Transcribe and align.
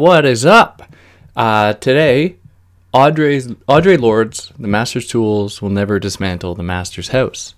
What 0.00 0.24
is 0.24 0.46
up? 0.46 0.82
Uh, 1.36 1.74
today, 1.74 2.36
Audrey's 2.94 3.48
Audre 3.68 4.00
Lorde's 4.00 4.50
"The 4.58 4.66
Master's 4.66 5.06
Tools 5.06 5.60
Will 5.60 5.68
Never 5.68 5.98
Dismantle 5.98 6.54
the 6.54 6.62
Master's 6.62 7.08
House." 7.08 7.54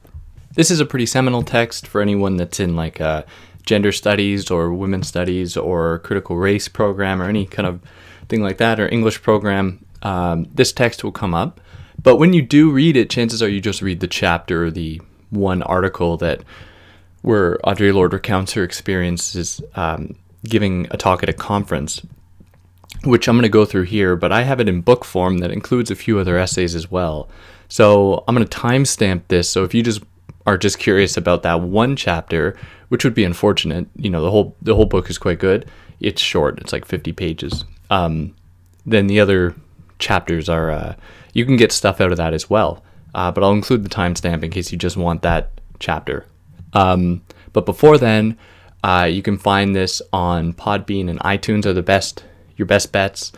This 0.56 0.68
is 0.68 0.80
a 0.80 0.84
pretty 0.84 1.06
seminal 1.06 1.44
text 1.44 1.86
for 1.86 2.02
anyone 2.02 2.36
that's 2.36 2.58
in 2.58 2.74
like 2.74 3.00
uh, 3.00 3.22
gender 3.64 3.92
studies 3.92 4.50
or 4.50 4.72
women's 4.72 5.06
studies 5.06 5.56
or 5.56 6.00
critical 6.00 6.36
race 6.36 6.66
program 6.66 7.22
or 7.22 7.28
any 7.28 7.46
kind 7.46 7.68
of 7.68 7.80
thing 8.28 8.42
like 8.42 8.58
that 8.58 8.80
or 8.80 8.88
English 8.88 9.22
program. 9.22 9.86
Um, 10.02 10.48
this 10.52 10.72
text 10.72 11.04
will 11.04 11.12
come 11.12 11.34
up, 11.34 11.60
but 12.02 12.16
when 12.16 12.32
you 12.32 12.42
do 12.42 12.72
read 12.72 12.96
it, 12.96 13.08
chances 13.08 13.40
are 13.40 13.48
you 13.48 13.60
just 13.60 13.82
read 13.82 14.00
the 14.00 14.08
chapter 14.08 14.64
or 14.64 14.72
the 14.72 15.00
one 15.30 15.62
article 15.62 16.16
that 16.16 16.42
where 17.20 17.58
Audre 17.58 17.94
Lorde 17.94 18.14
recounts 18.14 18.54
her 18.54 18.64
experiences 18.64 19.60
um, 19.76 20.16
giving 20.42 20.88
a 20.90 20.96
talk 20.96 21.22
at 21.22 21.28
a 21.28 21.32
conference, 21.32 22.02
which 23.04 23.28
I'm 23.28 23.36
going 23.36 23.42
to 23.42 23.48
go 23.48 23.64
through 23.64 23.84
here, 23.84 24.16
but 24.16 24.32
I 24.32 24.42
have 24.42 24.60
it 24.60 24.68
in 24.68 24.80
book 24.80 25.04
form 25.04 25.38
that 25.38 25.50
includes 25.50 25.90
a 25.90 25.96
few 25.96 26.18
other 26.18 26.38
essays 26.38 26.74
as 26.74 26.90
well. 26.90 27.28
So 27.68 28.24
I'm 28.26 28.34
going 28.34 28.46
to 28.46 28.58
timestamp 28.58 29.22
this. 29.28 29.48
So 29.48 29.64
if 29.64 29.74
you 29.74 29.82
just 29.82 30.02
are 30.46 30.58
just 30.58 30.78
curious 30.78 31.16
about 31.16 31.42
that 31.42 31.60
one 31.60 31.96
chapter, 31.96 32.56
which 32.88 33.04
would 33.04 33.14
be 33.14 33.24
unfortunate, 33.24 33.86
you 33.96 34.10
know, 34.10 34.22
the 34.22 34.30
whole 34.30 34.56
the 34.62 34.74
whole 34.74 34.86
book 34.86 35.08
is 35.08 35.18
quite 35.18 35.38
good. 35.38 35.68
It's 36.00 36.20
short; 36.20 36.58
it's 36.60 36.72
like 36.72 36.84
50 36.84 37.12
pages. 37.12 37.64
Um, 37.90 38.34
then 38.84 39.06
the 39.06 39.20
other 39.20 39.54
chapters 39.98 40.48
are 40.48 40.70
uh, 40.70 40.94
you 41.32 41.44
can 41.44 41.56
get 41.56 41.72
stuff 41.72 42.00
out 42.00 42.10
of 42.10 42.18
that 42.18 42.34
as 42.34 42.50
well. 42.50 42.82
Uh, 43.14 43.30
but 43.30 43.44
I'll 43.44 43.52
include 43.52 43.84
the 43.84 43.90
timestamp 43.90 44.42
in 44.42 44.50
case 44.50 44.72
you 44.72 44.78
just 44.78 44.96
want 44.96 45.22
that 45.22 45.50
chapter. 45.78 46.26
Um, 46.72 47.22
but 47.52 47.66
before 47.66 47.98
then, 47.98 48.38
uh, 48.82 49.08
you 49.10 49.22
can 49.22 49.38
find 49.38 49.76
this 49.76 50.00
on 50.12 50.54
Podbean 50.54 51.10
and 51.10 51.20
iTunes 51.20 51.66
are 51.66 51.74
the 51.74 51.82
best 51.82 52.24
your 52.62 52.66
best 52.66 52.92
bets. 52.92 53.32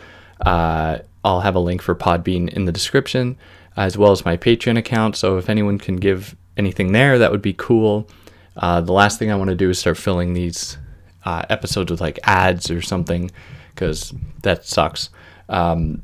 Uh, 0.45 0.99
I'll 1.23 1.41
have 1.41 1.55
a 1.55 1.59
link 1.59 1.81
for 1.81 1.95
Podbean 1.95 2.49
in 2.49 2.65
the 2.65 2.71
description, 2.71 3.35
as 3.75 3.97
well 3.97 4.11
as 4.11 4.23
my 4.23 4.37
Patreon 4.37 4.77
account. 4.77 5.15
So 5.15 5.37
if 5.37 5.49
anyone 5.49 5.79
can 5.79 5.95
give 5.95 6.35
anything 6.55 6.91
there, 6.91 7.17
that 7.17 7.31
would 7.31 7.41
be 7.41 7.55
cool. 7.57 8.07
Uh, 8.55 8.81
the 8.81 8.93
last 8.93 9.17
thing 9.17 9.31
I 9.31 9.35
want 9.35 9.49
to 9.49 9.55
do 9.55 9.69
is 9.69 9.79
start 9.79 9.97
filling 9.97 10.33
these 10.33 10.77
uh, 11.25 11.43
episodes 11.49 11.89
with 11.89 12.01
like 12.01 12.19
ads 12.23 12.69
or 12.69 12.81
something, 12.81 13.31
because 13.73 14.13
that 14.43 14.65
sucks. 14.65 15.09
Um, 15.49 16.03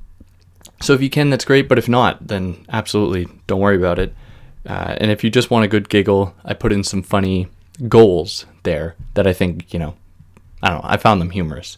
so 0.81 0.93
if 0.93 1.01
you 1.01 1.09
can, 1.09 1.29
that's 1.29 1.45
great. 1.45 1.69
But 1.69 1.77
if 1.77 1.87
not, 1.87 2.27
then 2.27 2.65
absolutely 2.69 3.27
don't 3.45 3.61
worry 3.61 3.77
about 3.77 3.99
it. 3.99 4.15
Uh, 4.65 4.95
and 4.97 5.11
if 5.11 5.23
you 5.23 5.29
just 5.29 5.51
want 5.51 5.65
a 5.65 5.67
good 5.67 5.87
giggle, 5.89 6.33
I 6.43 6.53
put 6.55 6.71
in 6.71 6.83
some 6.83 7.03
funny 7.03 7.47
goals 7.87 8.45
there 8.63 8.95
that 9.13 9.27
I 9.27 9.33
think, 9.33 9.73
you 9.73 9.79
know, 9.79 9.95
I 10.61 10.69
don't 10.69 10.81
know, 10.81 10.89
I 10.89 10.97
found 10.97 11.21
them 11.21 11.29
humorous. 11.31 11.77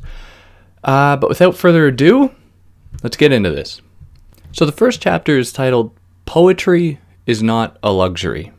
Uh, 0.84 1.16
but 1.16 1.30
without 1.30 1.56
further 1.56 1.88
ado, 1.88 2.32
let's 3.04 3.18
get 3.18 3.32
into 3.32 3.52
this. 3.52 3.82
So 4.52 4.66
the 4.66 4.72
first 4.72 5.02
chapter 5.02 5.38
is 5.38 5.54
titled 5.54 5.98
Poetry 6.26 7.00
is 7.26 7.42
Not 7.42 7.78
a 7.82 7.92
Luxury. 7.92 8.52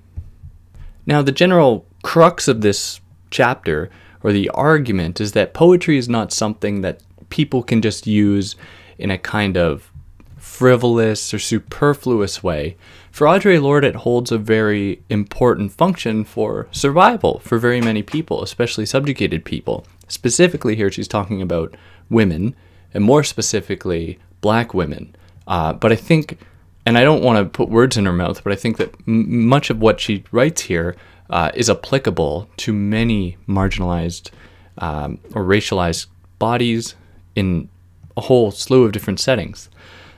Now, 1.06 1.22
the 1.22 1.33
general 1.33 1.86
crux 2.03 2.48
of 2.48 2.62
this 2.62 3.00
chapter, 3.31 3.91
or 4.22 4.33
the 4.33 4.48
argument, 4.50 5.20
is 5.20 5.33
that 5.33 5.55
poetry 5.55 5.98
is 5.98 6.08
not 6.08 6.33
something 6.33 6.81
that 6.81 7.03
people 7.28 7.62
can 7.62 7.83
just 7.83 8.06
use 8.06 8.56
in 8.98 9.11
a 9.11 9.19
kind 9.19 9.56
of 9.56 9.91
frivolous 10.36 11.34
or 11.34 11.38
superfluous 11.38 12.42
way. 12.42 12.77
For 13.11 13.27
Audre 13.27 13.61
Lorde, 13.61 13.84
it 13.84 13.97
holds 13.97 14.31
a 14.31 14.38
very 14.38 15.03
important 15.09 15.72
function 15.72 16.25
for 16.25 16.69
survival 16.70 17.41
for 17.41 17.59
very 17.59 17.81
many 17.81 18.03
people, 18.03 18.43
especially 18.43 18.87
subjugated 18.87 19.44
people. 19.44 19.87
Specifically, 20.09 20.76
here 20.76 20.91
she's 20.91 21.09
talking 21.09 21.43
about 21.43 21.75
women, 22.14 22.54
and 22.94 23.04
more 23.04 23.25
specifically, 23.25 24.19
black 24.41 24.72
women. 24.72 25.14
Uh, 25.47 25.72
but 25.72 25.92
I 25.92 25.97
think, 25.97 26.38
and 26.86 26.97
I 26.97 27.04
don't 27.04 27.22
want 27.22 27.36
to 27.38 27.56
put 27.58 27.69
words 27.69 27.97
in 27.97 28.06
her 28.06 28.12
mouth, 28.12 28.42
but 28.44 28.52
I 28.52 28.56
think 28.56 28.76
that 28.78 28.94
m- 29.06 29.47
much 29.47 29.70
of 29.70 29.80
what 29.80 30.00
she 30.00 30.25
writes 30.32 30.62
here 30.62 30.97
uh, 31.30 31.50
is 31.54 31.69
applicable 31.69 32.48
to 32.58 32.72
many 32.72 33.36
marginalized 33.48 34.30
um, 34.78 35.19
or 35.34 35.44
racialized 35.44 36.06
bodies 36.38 36.94
in 37.34 37.69
a 38.16 38.22
whole 38.22 38.50
slew 38.50 38.84
of 38.84 38.92
different 38.92 39.20
settings. 39.20 39.69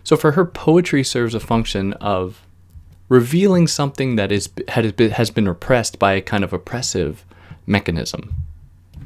So 0.05 0.17
for 0.17 0.33
her, 0.33 0.45
poetry 0.45 1.03
serves 1.03 1.35
a 1.35 1.41
function 1.41 1.93
of 1.95 2.43
revealing 3.09 3.67
something 3.67 4.17
that 4.17 4.33
is 4.33 4.49
has 4.69 5.31
been 5.31 5.49
repressed 5.49 5.99
by 5.99 6.13
a 6.15 6.21
kind 6.21 6.45
of 6.45 6.53
oppressive 6.53 7.25
mechanism. 7.67 8.35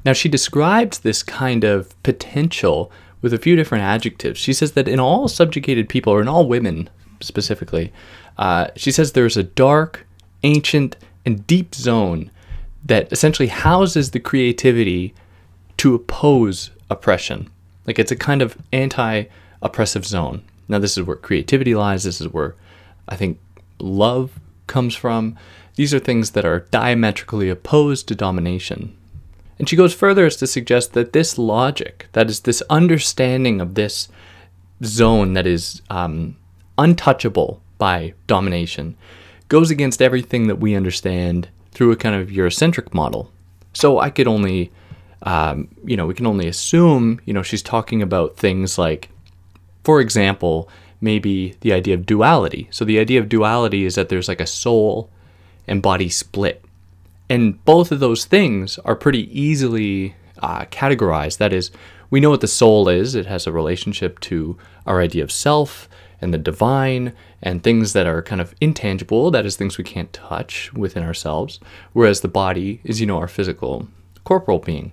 Now 0.04 0.12
she 0.12 0.28
describes 0.28 1.00
this 1.00 1.22
kind 1.22 1.64
of 1.64 2.00
potential 2.02 2.90
with 3.22 3.34
a 3.34 3.38
few 3.38 3.56
different 3.56 3.84
adjectives. 3.84 4.38
She 4.38 4.52
says 4.52 4.72
that 4.72 4.88
in 4.88 4.98
all 4.98 5.28
subjugated 5.28 5.88
people, 5.88 6.12
or 6.12 6.22
in 6.22 6.28
all 6.28 6.48
women 6.48 6.88
specifically, 7.20 7.92
uh, 8.38 8.68
she 8.76 8.90
says 8.90 9.12
there's 9.12 9.36
a 9.36 9.42
dark, 9.42 10.06
ancient, 10.42 10.96
and 11.26 11.46
deep 11.46 11.74
zone 11.74 12.30
that 12.84 13.12
essentially 13.12 13.48
houses 13.48 14.10
the 14.10 14.20
creativity 14.20 15.14
to 15.76 15.94
oppose 15.94 16.70
oppression. 16.88 17.50
Like 17.86 17.98
it's 17.98 18.12
a 18.12 18.16
kind 18.16 18.42
of 18.42 18.56
anti 18.72 19.24
oppressive 19.62 20.06
zone. 20.06 20.42
Now, 20.68 20.78
this 20.78 20.96
is 20.96 21.04
where 21.04 21.16
creativity 21.16 21.74
lies. 21.74 22.04
This 22.04 22.20
is 22.20 22.28
where 22.28 22.54
I 23.08 23.16
think 23.16 23.38
love 23.78 24.38
comes 24.66 24.94
from. 24.94 25.36
These 25.74 25.92
are 25.92 25.98
things 25.98 26.30
that 26.30 26.44
are 26.44 26.60
diametrically 26.70 27.50
opposed 27.50 28.06
to 28.08 28.14
domination. 28.14 28.96
And 29.60 29.68
she 29.68 29.76
goes 29.76 29.92
further 29.92 30.24
as 30.24 30.36
to 30.36 30.46
suggest 30.46 30.94
that 30.94 31.12
this 31.12 31.36
logic, 31.36 32.06
that 32.12 32.30
is, 32.30 32.40
this 32.40 32.62
understanding 32.70 33.60
of 33.60 33.74
this 33.74 34.08
zone 34.82 35.34
that 35.34 35.46
is 35.46 35.82
um, 35.90 36.38
untouchable 36.78 37.60
by 37.76 38.14
domination, 38.26 38.96
goes 39.48 39.70
against 39.70 40.00
everything 40.00 40.46
that 40.46 40.60
we 40.60 40.74
understand 40.74 41.50
through 41.72 41.92
a 41.92 41.96
kind 41.96 42.14
of 42.14 42.30
Eurocentric 42.30 42.94
model. 42.94 43.30
So 43.74 43.98
I 43.98 44.08
could 44.08 44.26
only, 44.26 44.72
um, 45.24 45.68
you 45.84 45.94
know, 45.94 46.06
we 46.06 46.14
can 46.14 46.26
only 46.26 46.48
assume, 46.48 47.20
you 47.26 47.34
know, 47.34 47.42
she's 47.42 47.62
talking 47.62 48.00
about 48.00 48.38
things 48.38 48.78
like, 48.78 49.10
for 49.84 50.00
example, 50.00 50.70
maybe 51.02 51.54
the 51.60 51.74
idea 51.74 51.92
of 51.92 52.06
duality. 52.06 52.66
So 52.70 52.86
the 52.86 52.98
idea 52.98 53.20
of 53.20 53.28
duality 53.28 53.84
is 53.84 53.94
that 53.96 54.08
there's 54.08 54.26
like 54.26 54.40
a 54.40 54.46
soul 54.46 55.10
and 55.68 55.82
body 55.82 56.08
split. 56.08 56.64
And 57.30 57.64
both 57.64 57.92
of 57.92 58.00
those 58.00 58.24
things 58.24 58.78
are 58.80 58.96
pretty 58.96 59.40
easily 59.40 60.16
uh, 60.42 60.64
categorized. 60.66 61.38
That 61.38 61.52
is, 61.52 61.70
we 62.10 62.18
know 62.18 62.30
what 62.30 62.40
the 62.40 62.48
soul 62.48 62.88
is, 62.88 63.14
it 63.14 63.26
has 63.26 63.46
a 63.46 63.52
relationship 63.52 64.18
to 64.20 64.58
our 64.84 65.00
idea 65.00 65.22
of 65.22 65.30
self 65.30 65.88
and 66.20 66.34
the 66.34 66.38
divine 66.38 67.12
and 67.40 67.62
things 67.62 67.92
that 67.92 68.06
are 68.06 68.20
kind 68.20 68.40
of 68.40 68.54
intangible, 68.60 69.30
that 69.30 69.46
is, 69.46 69.56
things 69.56 69.78
we 69.78 69.84
can't 69.84 70.12
touch 70.12 70.72
within 70.74 71.04
ourselves. 71.04 71.60
Whereas 71.92 72.20
the 72.20 72.28
body 72.28 72.80
is, 72.82 73.00
you 73.00 73.06
know, 73.06 73.18
our 73.18 73.28
physical, 73.28 73.86
corporal 74.24 74.58
being. 74.58 74.92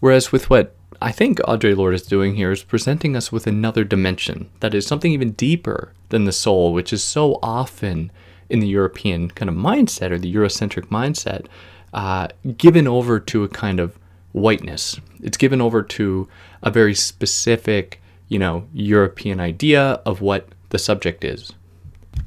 Whereas 0.00 0.32
with 0.32 0.48
what 0.48 0.74
I 1.00 1.12
think 1.12 1.38
Audre 1.40 1.76
Lorde 1.76 1.94
is 1.94 2.02
doing 2.02 2.36
here 2.36 2.52
is 2.52 2.62
presenting 2.62 3.14
us 3.14 3.30
with 3.30 3.46
another 3.46 3.84
dimension 3.84 4.48
that 4.60 4.74
is 4.74 4.86
something 4.86 5.12
even 5.12 5.32
deeper 5.32 5.92
than 6.08 6.24
the 6.24 6.32
soul, 6.32 6.72
which 6.72 6.92
is 6.92 7.04
so 7.04 7.38
often 7.42 8.10
in 8.48 8.60
the 8.60 8.68
European 8.68 9.30
kind 9.30 9.48
of 9.48 9.54
mindset 9.54 10.10
or 10.10 10.18
the 10.18 10.32
Eurocentric 10.32 10.86
mindset, 10.86 11.46
uh, 11.92 12.28
given 12.56 12.86
over 12.86 13.18
to 13.20 13.44
a 13.44 13.48
kind 13.48 13.80
of 13.80 13.98
whiteness. 14.32 15.00
It's 15.22 15.36
given 15.36 15.60
over 15.60 15.82
to 15.82 16.28
a 16.62 16.70
very 16.70 16.94
specific, 16.94 18.00
you 18.28 18.38
know, 18.38 18.66
European 18.72 19.40
idea 19.40 20.00
of 20.04 20.20
what 20.20 20.48
the 20.70 20.78
subject 20.78 21.24
is. 21.24 21.52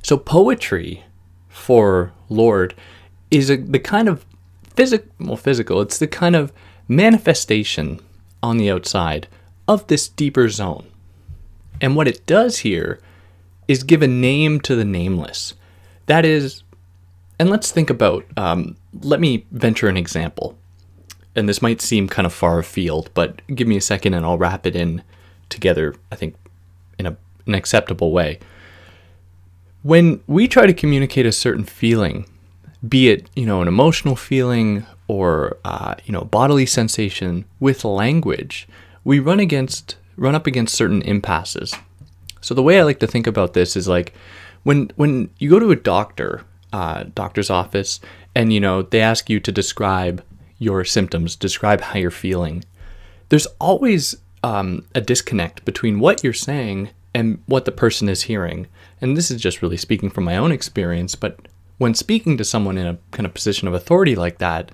So 0.03 0.17
poetry 0.17 1.03
for 1.47 2.11
Lorde 2.29 2.73
is 3.31 3.49
a, 3.49 3.57
the 3.57 3.79
kind 3.79 4.07
of 4.07 4.25
physical, 4.75 5.09
well, 5.19 5.35
physical. 5.35 5.81
It's 5.81 5.99
the 5.99 6.07
kind 6.07 6.35
of 6.35 6.51
manifestation 6.87 7.99
on 8.41 8.57
the 8.57 8.71
outside 8.71 9.27
of 9.67 9.85
this 9.87 10.07
deeper 10.07 10.49
zone. 10.49 10.87
And 11.81 11.95
what 11.95 12.07
it 12.07 12.25
does 12.25 12.59
here 12.59 12.99
is 13.67 13.83
give 13.83 14.01
a 14.01 14.07
name 14.07 14.59
to 14.61 14.75
the 14.75 14.85
nameless. 14.85 15.53
That 16.09 16.25
is, 16.25 16.63
and 17.37 17.51
let's 17.51 17.71
think 17.71 17.91
about, 17.91 18.25
um, 18.35 18.75
let 19.03 19.19
me 19.19 19.45
venture 19.51 19.87
an 19.87 19.95
example. 19.95 20.57
And 21.35 21.47
this 21.47 21.61
might 21.61 21.81
seem 21.81 22.09
kind 22.09 22.25
of 22.25 22.33
far 22.33 22.57
afield, 22.57 23.11
but 23.13 23.43
give 23.53 23.67
me 23.67 23.77
a 23.77 23.81
second 23.81 24.15
and 24.15 24.25
I'll 24.25 24.39
wrap 24.39 24.65
it 24.65 24.75
in 24.75 25.03
together, 25.49 25.93
I 26.11 26.15
think, 26.15 26.35
in 26.97 27.05
a, 27.05 27.15
an 27.45 27.53
acceptable 27.53 28.11
way. 28.11 28.39
When 29.83 30.21
we 30.25 30.47
try 30.47 30.65
to 30.65 30.73
communicate 30.73 31.27
a 31.27 31.31
certain 31.31 31.63
feeling, 31.63 32.25
be 32.87 33.09
it, 33.11 33.29
you 33.35 33.45
know, 33.45 33.61
an 33.61 33.67
emotional 33.67 34.15
feeling 34.15 34.87
or 35.07 35.59
uh, 35.63 35.93
you 36.05 36.11
know 36.11 36.21
bodily 36.21 36.65
sensation 36.65 37.45
with 37.59 37.85
language, 37.85 38.67
we 39.03 39.19
run 39.19 39.39
against 39.39 39.95
run 40.17 40.33
up 40.33 40.47
against 40.47 40.73
certain 40.73 41.03
impasses. 41.03 41.75
So 42.41 42.55
the 42.55 42.63
way 42.63 42.79
I 42.79 42.83
like 42.83 42.99
to 42.99 43.07
think 43.07 43.27
about 43.27 43.53
this 43.53 43.75
is 43.75 43.87
like 43.87 44.15
when 44.63 44.91
when 44.95 45.29
you 45.37 45.49
go 45.49 45.59
to 45.59 45.71
a 45.71 45.75
doctor, 45.75 46.45
uh, 46.73 47.05
doctor's 47.15 47.49
office, 47.49 47.99
and 48.35 48.53
you 48.53 48.59
know 48.59 48.81
they 48.81 49.01
ask 49.01 49.29
you 49.29 49.39
to 49.39 49.51
describe 49.51 50.23
your 50.57 50.83
symptoms, 50.83 51.35
describe 51.35 51.81
how 51.81 51.99
you're 51.99 52.11
feeling. 52.11 52.63
There's 53.29 53.47
always 53.59 54.15
um, 54.43 54.85
a 54.95 55.01
disconnect 55.01 55.65
between 55.65 55.99
what 55.99 56.23
you're 56.23 56.33
saying 56.33 56.89
and 57.13 57.41
what 57.45 57.65
the 57.65 57.71
person 57.71 58.09
is 58.09 58.23
hearing. 58.23 58.67
And 59.01 59.15
this 59.15 59.31
is 59.31 59.41
just 59.41 59.61
really 59.61 59.77
speaking 59.77 60.09
from 60.09 60.25
my 60.25 60.37
own 60.37 60.51
experience, 60.51 61.15
but 61.15 61.47
when 61.77 61.93
speaking 61.93 62.37
to 62.37 62.43
someone 62.43 62.77
in 62.77 62.85
a 62.87 62.97
kind 63.11 63.25
of 63.25 63.33
position 63.33 63.67
of 63.67 63.73
authority 63.73 64.15
like 64.15 64.37
that, 64.39 64.71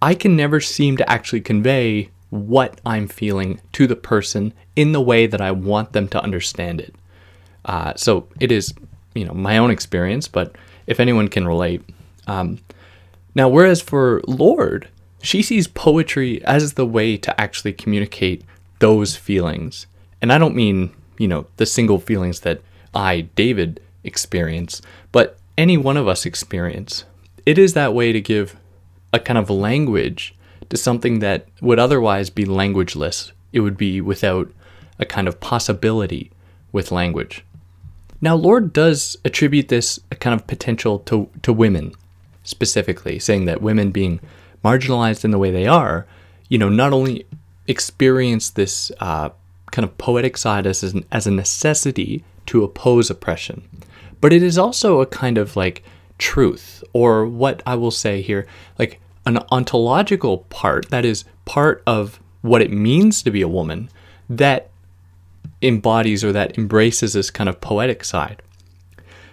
I 0.00 0.14
can 0.14 0.36
never 0.36 0.60
seem 0.60 0.96
to 0.98 1.10
actually 1.10 1.40
convey 1.40 2.10
what 2.30 2.80
I'm 2.84 3.08
feeling 3.08 3.60
to 3.72 3.86
the 3.86 3.96
person 3.96 4.52
in 4.76 4.92
the 4.92 5.00
way 5.00 5.26
that 5.26 5.40
I 5.40 5.50
want 5.50 5.92
them 5.92 6.08
to 6.08 6.22
understand 6.22 6.80
it. 6.80 6.94
Uh, 7.64 7.94
so 7.96 8.28
it 8.40 8.50
is, 8.50 8.74
you 9.14 9.24
know, 9.24 9.34
my 9.34 9.58
own 9.58 9.70
experience, 9.70 10.28
but 10.28 10.54
if 10.86 11.00
anyone 11.00 11.28
can 11.28 11.46
relate. 11.46 11.82
Um, 12.26 12.58
now, 13.34 13.48
whereas 13.48 13.80
for 13.80 14.20
Lorde, 14.26 14.88
she 15.22 15.42
sees 15.42 15.66
poetry 15.66 16.44
as 16.44 16.74
the 16.74 16.86
way 16.86 17.16
to 17.16 17.40
actually 17.40 17.72
communicate 17.72 18.44
those 18.80 19.16
feelings. 19.16 19.86
And 20.20 20.32
I 20.32 20.38
don't 20.38 20.54
mean, 20.56 20.92
you 21.18 21.28
know, 21.28 21.46
the 21.56 21.66
single 21.66 21.98
feelings 21.98 22.40
that 22.40 22.60
I, 22.94 23.22
David, 23.36 23.80
experience, 24.04 24.82
but 25.12 25.38
any 25.56 25.76
one 25.76 25.96
of 25.96 26.08
us 26.08 26.26
experience. 26.26 27.04
It 27.46 27.58
is 27.58 27.74
that 27.74 27.94
way 27.94 28.12
to 28.12 28.20
give 28.20 28.56
a 29.12 29.20
kind 29.20 29.38
of 29.38 29.50
language 29.50 30.34
to 30.68 30.76
something 30.76 31.18
that 31.18 31.46
would 31.60 31.78
otherwise 31.78 32.30
be 32.30 32.44
languageless. 32.44 33.32
It 33.52 33.60
would 33.60 33.76
be 33.76 34.00
without 34.00 34.50
a 34.98 35.04
kind 35.04 35.28
of 35.28 35.40
possibility 35.40 36.30
with 36.72 36.90
language. 36.90 37.44
Now, 38.22 38.36
Lorde 38.36 38.72
does 38.72 39.16
attribute 39.24 39.68
this 39.68 39.98
kind 40.20 40.32
of 40.32 40.46
potential 40.46 41.00
to, 41.00 41.28
to 41.42 41.52
women 41.52 41.92
specifically, 42.44 43.18
saying 43.18 43.44
that 43.46 43.60
women 43.60 43.90
being 43.90 44.20
marginalized 44.64 45.24
in 45.24 45.32
the 45.32 45.38
way 45.38 45.50
they 45.50 45.66
are, 45.66 46.06
you 46.48 46.56
know, 46.56 46.68
not 46.68 46.92
only 46.92 47.26
experience 47.66 48.48
this 48.48 48.92
uh, 49.00 49.30
kind 49.72 49.84
of 49.84 49.98
poetic 49.98 50.36
side 50.36 50.66
as, 50.66 50.84
an, 50.84 51.04
as 51.10 51.26
a 51.26 51.32
necessity 51.32 52.22
to 52.46 52.62
oppose 52.62 53.10
oppression, 53.10 53.68
but 54.20 54.32
it 54.32 54.42
is 54.42 54.56
also 54.56 55.00
a 55.00 55.06
kind 55.06 55.36
of 55.36 55.56
like 55.56 55.82
truth, 56.18 56.84
or 56.92 57.26
what 57.26 57.60
I 57.66 57.74
will 57.74 57.90
say 57.90 58.22
here, 58.22 58.46
like 58.78 59.00
an 59.26 59.38
ontological 59.50 60.38
part 60.48 60.90
that 60.90 61.04
is 61.04 61.24
part 61.44 61.82
of 61.86 62.20
what 62.40 62.62
it 62.62 62.70
means 62.70 63.22
to 63.22 63.32
be 63.32 63.42
a 63.42 63.48
woman 63.48 63.88
that 64.28 64.70
embodies 65.62 66.24
or 66.24 66.32
that 66.32 66.58
embraces 66.58 67.12
this 67.12 67.30
kind 67.30 67.48
of 67.48 67.60
poetic 67.60 68.04
side. 68.04 68.42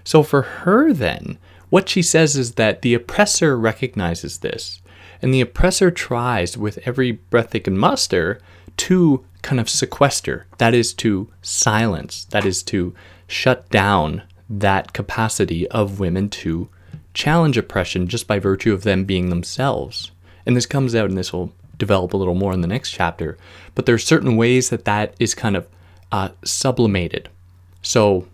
So 0.04 0.24
for 0.24 0.42
her, 0.42 0.94
then, 0.94 1.38
what 1.70 1.90
she 1.90 2.02
says 2.02 2.36
is 2.36 2.54
that 2.54 2.82
the 2.82 2.94
oppressor 2.94 3.58
recognizes 3.58 4.40
this, 4.40 4.82
and 5.22 5.34
the 5.34 5.42
oppressor 5.42 5.92
tries 5.92 6.58
with 6.58 6.80
every 6.86 7.12
breath 7.12 7.52
they 7.52 7.60
can 7.60 7.78
muster 7.78 8.40
to 8.78 9.26
kind 9.42 9.60
of 9.60 9.70
sequester, 9.70 10.48
that 10.58 10.74
is, 10.74 10.94
to 10.94 11.30
silence, 11.42 12.26
that 12.26 12.46
is, 12.46 12.64
to 12.64 12.94
shut 13.28 13.70
down 13.70 14.24
that 14.50 14.94
capacity 14.94 15.68
of 15.70 16.00
women 16.00 16.30
to 16.30 16.70
challenge 17.14 17.58
oppression 17.58 18.08
just 18.08 18.28
by 18.28 18.40
virtue 18.40 18.74
of 18.74 18.84
them 18.84 19.04
being 19.04 19.30
themselves. 19.30 20.12
And 20.46 20.56
this 20.56 20.66
comes 20.66 20.96
out, 20.96 21.10
and 21.10 21.18
this 21.18 21.34
will 21.34 21.54
develop 21.78 22.14
a 22.14 22.18
little 22.18 22.36
more 22.36 22.54
in 22.54 22.62
the 22.62 22.68
next 22.68 22.92
chapter. 22.92 23.38
But 23.76 23.86
there 23.86 23.96
are 23.96 24.00
certain 24.00 24.36
ways 24.36 24.70
that 24.70 24.86
that 24.86 25.14
is 25.20 25.36
kind 25.36 25.56
of 25.56 25.68
uh, 26.12 26.30
sublimated. 26.44 27.30
So, 27.82 28.28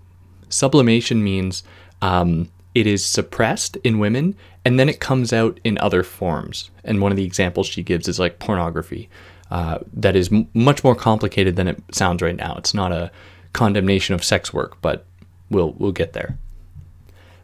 sublimation 0.49 1.23
means 1.23 1.63
um, 2.01 2.49
it 2.73 2.87
is 2.87 3.05
suppressed 3.05 3.77
in 3.77 3.99
women 3.99 4.35
and 4.65 4.79
then 4.79 4.89
it 4.89 4.99
comes 4.99 5.31
out 5.31 5.59
in 5.63 5.77
other 5.77 6.03
forms. 6.03 6.71
And 6.83 6.99
one 6.99 7.11
of 7.11 7.15
the 7.15 7.25
examples 7.25 7.67
she 7.67 7.83
gives 7.83 8.07
is 8.07 8.19
like 8.19 8.39
pornography. 8.39 9.09
Uh, 9.51 9.79
that 9.93 10.15
is 10.15 10.33
m- 10.33 10.49
much 10.55 10.83
more 10.83 10.95
complicated 10.95 11.55
than 11.55 11.67
it 11.67 11.81
sounds 11.91 12.21
right 12.23 12.35
now. 12.35 12.55
It's 12.57 12.73
not 12.73 12.91
a 12.91 13.11
condemnation 13.53 14.15
of 14.15 14.23
sex 14.23 14.51
work, 14.51 14.81
but 14.81 15.05
we'll 15.51 15.73
we'll 15.73 15.91
get 15.91 16.13
there. 16.13 16.37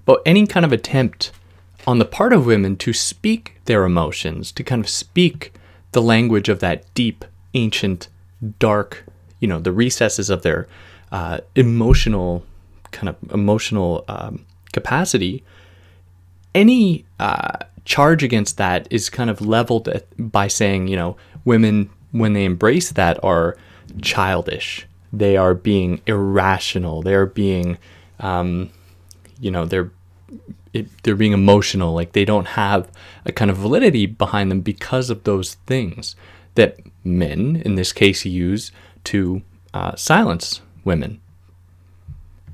But 0.03 0.21
any 0.25 0.47
kind 0.47 0.65
of 0.65 0.73
attempt 0.73 1.31
on 1.85 1.99
the 1.99 2.05
part 2.05 2.33
of 2.33 2.45
women 2.45 2.75
to 2.77 2.91
speak 2.91 3.61
their 3.65 3.85
emotions, 3.85 4.51
to 4.53 4.63
kind 4.63 4.83
of 4.83 4.89
speak 4.89 5.53
the 5.91 6.01
language 6.01 6.49
of 6.49 6.59
that 6.59 6.91
deep, 6.95 7.23
ancient, 7.53 8.07
dark, 8.59 9.05
you 9.41 9.47
know, 9.49 9.59
the 9.59 9.73
recesses 9.73 10.29
of 10.29 10.43
their 10.43 10.69
uh, 11.11 11.39
emotional 11.55 12.45
kind 12.91 13.09
of 13.09 13.15
emotional 13.33 14.05
um, 14.07 14.45
capacity, 14.71 15.43
any 16.55 17.05
uh, 17.19 17.57
charge 17.85 18.23
against 18.23 18.57
that 18.57 18.87
is 18.89 19.09
kind 19.09 19.29
of 19.29 19.41
leveled 19.41 19.87
at, 19.87 20.05
by 20.17 20.47
saying, 20.47 20.87
you 20.87 20.95
know, 20.95 21.17
women 21.43 21.89
when 22.11 22.33
they 22.33 22.45
embrace 22.45 22.91
that 22.91 23.21
are 23.23 23.57
childish. 24.01 24.85
They 25.13 25.35
are 25.35 25.53
being 25.53 26.01
irrational. 26.05 27.01
They're 27.01 27.25
being, 27.25 27.77
um, 28.19 28.69
you 29.39 29.51
know, 29.51 29.65
they're 29.65 29.91
it, 30.73 30.87
they're 31.03 31.15
being 31.15 31.33
emotional. 31.33 31.93
Like 31.93 32.13
they 32.13 32.23
don't 32.23 32.47
have 32.47 32.89
a 33.25 33.31
kind 33.31 33.51
of 33.51 33.57
validity 33.57 34.05
behind 34.05 34.51
them 34.51 34.61
because 34.61 35.09
of 35.09 35.23
those 35.23 35.55
things 35.65 36.15
that 36.55 36.79
men, 37.03 37.61
in 37.65 37.75
this 37.75 37.93
case, 37.93 38.25
use 38.25 38.71
to 39.05 39.41
uh, 39.73 39.95
silence 39.95 40.61
women. 40.83 41.19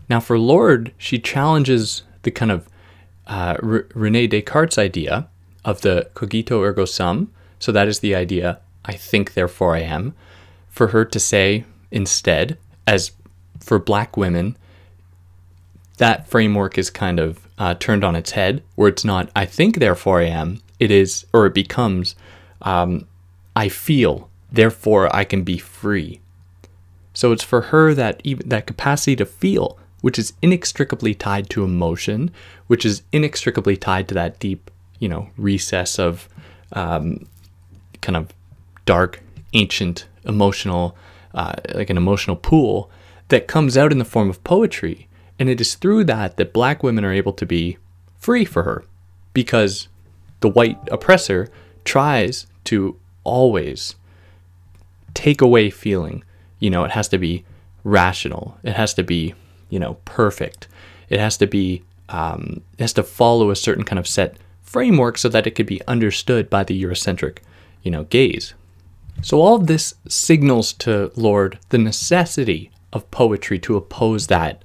Now, 0.10 0.20
for 0.20 0.40
Lorde, 0.40 0.94
she 0.98 1.20
challenges 1.20 2.04
the 2.24 2.32
kind 2.32 2.52
of 2.52 2.68
uh, 3.28 3.58
R- 3.62 3.88
Rene 3.94 4.28
Descartes' 4.28 4.78
idea 4.78 5.28
of 5.66 5.82
the 5.82 6.10
cogito 6.14 6.62
ergo 6.62 6.86
sum. 6.86 7.32
So 7.60 7.72
that 7.72 7.88
is 7.88 8.00
the 8.00 8.16
idea, 8.16 8.60
I 8.86 8.94
think, 8.94 9.34
therefore 9.34 9.76
I 9.76 9.82
am. 9.82 10.14
For 10.70 10.88
her 10.88 11.04
to 11.06 11.20
say 11.20 11.66
instead, 11.92 12.58
as 12.86 13.12
for 13.60 13.80
black 13.80 14.16
women, 14.16 14.56
that 15.98 16.28
framework 16.28 16.78
is 16.78 16.90
kind 16.90 17.20
of 17.20 17.48
uh, 17.58 17.74
turned 17.74 18.04
on 18.04 18.16
its 18.16 18.32
head, 18.32 18.64
where 18.76 18.88
it's 18.88 19.04
not, 19.04 19.30
I 19.36 19.46
think, 19.46 19.80
therefore 19.80 20.22
I 20.22 20.28
am. 20.28 20.62
It 20.80 20.92
is, 20.92 21.26
or 21.34 21.48
it 21.48 21.56
becomes, 21.56 22.16
um, 22.62 23.08
I 23.56 23.68
feel, 23.68 24.27
therefore 24.52 25.14
I 25.16 25.24
can 25.24 25.44
be 25.44 25.58
free. 25.58 26.20
So 27.14 27.32
it's 27.32 27.44
for 27.44 27.62
her 27.62 27.94
that 27.94 28.22
even 28.24 28.50
that 28.50 28.68
capacity 28.68 29.16
to 29.16 29.26
feel, 29.26 29.78
which 30.02 30.20
is 30.20 30.34
inextricably 30.42 31.16
tied 31.16 31.50
to 31.50 31.64
emotion, 31.64 32.32
which 32.68 32.86
is 32.86 33.02
inextricably 33.12 33.76
tied 33.76 34.08
to 34.10 34.14
that 34.14 34.40
deep, 34.40 34.70
you 35.00 35.10
know, 35.10 35.30
recess 35.38 35.98
of 35.98 36.30
um, 36.74 37.26
kind 38.02 38.16
of 38.16 38.34
dark, 38.86 39.22
ancient, 39.54 40.06
emotional, 40.26 40.96
uh, 41.34 41.54
like 41.74 41.90
an 41.90 41.98
emotional 41.98 42.36
pool 42.36 42.90
that 43.30 43.48
comes 43.48 43.78
out 43.78 43.92
in 43.92 43.98
the 43.98 44.06
form 44.06 44.30
of 44.30 44.44
poetry. 44.44 45.08
And 45.40 45.50
it 45.50 45.62
is 45.62 45.76
through 45.76 46.06
that 46.06 46.38
that 46.38 46.54
black 46.54 46.84
women 46.84 47.06
are 47.06 47.12
able 47.12 47.34
to 47.34 47.46
be 47.46 47.78
free 48.18 48.46
for 48.46 48.64
her 48.64 48.84
because 49.34 49.88
the 50.40 50.50
white 50.50 50.78
oppressor 50.92 51.50
tries 51.84 52.48
to 52.66 52.98
always 53.24 53.96
take 55.18 55.42
away 55.42 55.72
feeling, 55.72 56.24
you 56.60 56.70
know, 56.70 56.84
it 56.84 56.92
has 56.92 57.08
to 57.08 57.18
be 57.18 57.44
rational. 57.84 58.56
It 58.62 58.74
has 58.74 58.94
to 58.94 59.04
be, 59.04 59.34
you 59.72 59.80
know, 59.80 59.96
perfect. 60.06 60.68
It 61.10 61.20
has 61.20 61.38
to 61.38 61.48
be, 61.48 61.82
um, 62.08 62.62
it 62.78 62.84
has 62.84 62.94
to 62.94 63.04
follow 63.04 63.50
a 63.50 63.56
certain 63.56 63.84
kind 63.84 63.98
of 63.98 64.08
set 64.08 64.38
framework 64.62 65.18
so 65.18 65.28
that 65.30 65.48
it 65.48 65.56
could 65.56 65.66
be 65.66 65.82
understood 65.88 66.52
by 66.52 66.64
the 66.64 66.80
Eurocentric, 66.84 67.40
you 67.82 67.90
know, 67.90 68.04
gaze. 68.04 68.54
So 69.24 69.42
all 69.42 69.56
of 69.56 69.66
this 69.66 69.96
signals 70.08 70.72
to 70.74 71.12
Lorde 71.16 71.58
the 71.70 71.80
necessity 71.80 72.70
of 72.94 73.10
poetry 73.10 73.58
to 73.60 73.76
oppose 73.76 74.28
that, 74.28 74.62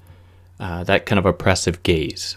uh, 0.60 0.84
that 0.84 1.06
kind 1.06 1.18
of 1.18 1.24
oppressive 1.24 1.82
gaze. 1.82 2.36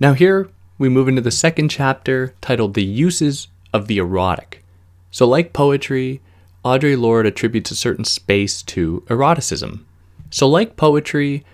Now 0.00 0.14
here 0.14 0.50
we 0.78 0.88
move 0.88 1.06
into 1.06 1.22
the 1.22 1.30
second 1.30 1.68
chapter 1.68 2.34
titled 2.40 2.74
"The 2.74 2.82
Uses 2.82 3.46
of 3.72 3.86
the 3.86 3.98
Erotic." 3.98 4.64
So, 5.12 5.28
like 5.28 5.52
poetry, 5.52 6.20
Audre 6.64 6.98
Lorde 6.98 7.26
attributes 7.26 7.70
a 7.70 7.76
certain 7.76 8.04
space 8.04 8.62
to 8.62 9.04
eroticism. 9.08 9.86
So, 10.30 10.48
like 10.48 10.76
poetry, 10.76 11.44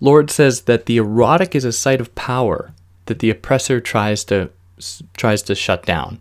Lorde 0.00 0.30
says 0.30 0.62
that 0.62 0.86
the 0.86 0.98
erotic 0.98 1.54
is 1.54 1.64
a 1.64 1.72
site 1.72 2.00
of 2.00 2.14
power 2.14 2.72
that 3.06 3.18
the 3.18 3.30
oppressor 3.30 3.80
tries 3.80 4.24
to 4.24 4.50
tries 5.16 5.42
to 5.42 5.54
shut 5.54 5.84
down. 5.84 6.20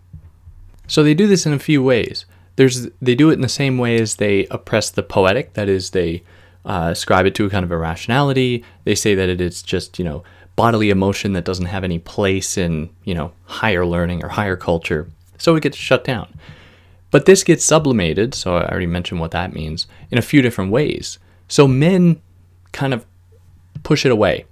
So 0.88 1.04
they 1.04 1.14
do 1.14 1.28
this 1.28 1.46
in 1.46 1.54
a 1.54 1.60
few 1.60 1.84
ways. 1.84 2.26
There's 2.56 2.88
they 3.02 3.16
do 3.16 3.30
it 3.30 3.34
in 3.34 3.42
the 3.42 3.50
same 3.50 3.78
way 3.78 4.00
as 4.00 4.16
they 4.16 4.48
oppress 4.48 4.90
the 4.90 5.04
poetic, 5.04 5.54
that 5.54 5.70
is, 5.70 5.92
they 5.92 6.24
uh, 6.66 6.90
ascribe 6.92 7.26
it 7.26 7.36
to 7.36 7.46
a 7.46 7.50
kind 7.50 7.64
of 7.64 7.72
irrationality. 7.72 8.66
They 8.84 8.96
say 8.96 9.16
that 9.16 9.30
it 9.30 9.40
is 9.40 9.62
just 9.62 10.00
you 10.00 10.06
know 10.06 10.24
bodily 10.56 10.90
emotion 10.90 11.34
that 11.34 11.46
doesn't 11.46 11.68
have 11.68 11.84
any 11.84 12.00
place 12.00 12.58
in 12.58 12.90
you 13.04 13.14
know 13.14 13.32
higher 13.46 13.86
learning 13.86 14.24
or 14.24 14.30
higher 14.30 14.58
culture, 14.58 15.10
so 15.38 15.56
it 15.56 15.64
gets 15.64 15.78
shut 15.78 16.04
down. 16.04 16.34
But 17.12 17.26
this 17.26 17.44
gets 17.44 17.66
sublimated, 17.66 18.34
so 18.34 18.58
I 18.58 18.70
already 18.70 18.86
mentioned 18.86 19.20
what 19.20 19.32
that 19.32 19.54
means, 19.54 19.88
in 20.12 20.18
a 20.18 20.24
few 20.24 20.42
different 20.42 20.72
ways. 20.72 21.18
So 21.48 21.68
men 21.68 22.22
kind 22.72 22.94
of 22.94 23.06
push 23.84 24.06
it 24.06 24.12
away, 24.12 24.46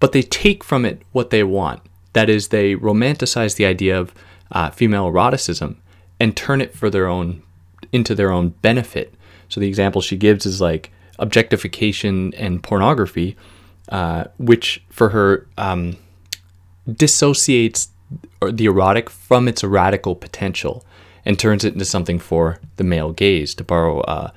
but 0.00 0.12
they 0.12 0.22
take 0.22 0.64
from 0.64 0.84
it 0.84 1.02
what 1.12 1.30
they 1.30 1.44
want. 1.44 1.82
That 2.14 2.28
is, 2.28 2.48
they 2.48 2.74
romanticize 2.74 3.56
the 3.56 3.66
idea 3.66 3.98
of 3.98 4.14
uh, 4.50 4.70
female 4.70 5.06
eroticism 5.06 5.76
and 6.18 6.36
turn 6.36 6.60
it 6.60 6.74
for 6.74 6.90
their 6.90 7.06
own 7.06 7.42
into 7.92 8.14
their 8.14 8.32
own 8.32 8.48
benefit. 8.48 9.14
So 9.48 9.60
the 9.60 9.68
example 9.68 10.00
she 10.00 10.16
gives 10.16 10.46
is 10.46 10.60
like 10.60 10.90
objectification 11.18 12.34
and 12.34 12.62
pornography, 12.62 13.36
uh, 13.88 14.24
which 14.38 14.82
for 14.88 15.10
her 15.10 15.46
um, 15.58 15.96
dissociates 16.90 17.88
the 18.42 18.64
erotic 18.64 19.10
from 19.10 19.46
its 19.46 19.62
radical 19.62 20.14
potential 20.16 20.84
and 21.24 21.38
turns 21.38 21.64
it 21.64 21.72
into 21.72 21.84
something 21.84 22.18
for 22.18 22.58
the 22.76 22.84
male 22.84 23.12
gaze, 23.12 23.54
to 23.54 23.64
borrow 23.64 24.00
uh, 24.00 24.30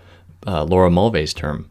uh, 0.46 0.64
Laura 0.64 0.90
Mulvey's 0.90 1.34
term. 1.34 1.70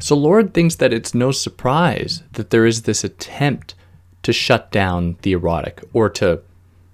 So 0.00 0.16
Lorde 0.16 0.54
thinks 0.54 0.76
that 0.76 0.92
it's 0.92 1.14
no 1.14 1.32
surprise 1.32 2.22
that 2.32 2.50
there 2.50 2.66
is 2.66 2.82
this 2.82 3.04
attempt 3.04 3.74
to 4.22 4.32
shut 4.32 4.70
down 4.70 5.16
the 5.22 5.32
erotic 5.32 5.82
or 5.92 6.08
to 6.10 6.40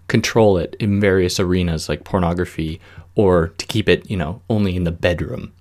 control 0.09 0.57
it 0.59 0.75
in 0.79 1.01
various 1.01 1.39
arenas 1.39 1.89
like 1.89 2.05
pornography 2.05 2.81
or 3.15 3.49
to 3.49 3.67
keep 3.67 3.89
it, 3.89 4.11
you 4.11 4.17
know, 4.17 4.41
only 4.49 4.75
in 4.77 4.85
the 4.85 4.93
bedroom. 4.93 5.53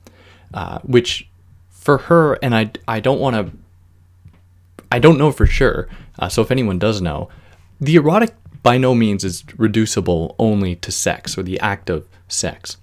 Uh, 0.54 0.80
which 0.80 1.28
for 1.70 1.98
her, 1.98 2.36
and 2.44 2.56
I, 2.56 2.72
I 2.88 3.00
don't 3.00 3.20
want 3.20 3.36
to, 3.36 3.58
I 4.92 5.00
don't 5.00 5.18
know 5.18 5.32
for 5.32 5.46
sure. 5.46 5.90
Uh, 6.20 6.30
so 6.30 6.42
if 6.42 6.52
anyone 6.52 6.80
does 6.80 7.02
know, 7.02 7.30
the 7.82 7.96
erotic 7.96 8.36
by 8.64 8.78
no 8.78 8.96
means 8.96 9.24
is 9.24 9.44
reducible 9.58 10.36
only 10.40 10.76
to 10.78 10.92
sex 10.92 11.38
or 11.38 11.44
the 11.44 11.60
act 11.60 11.90
of 11.90 12.08
sex. 12.28 12.78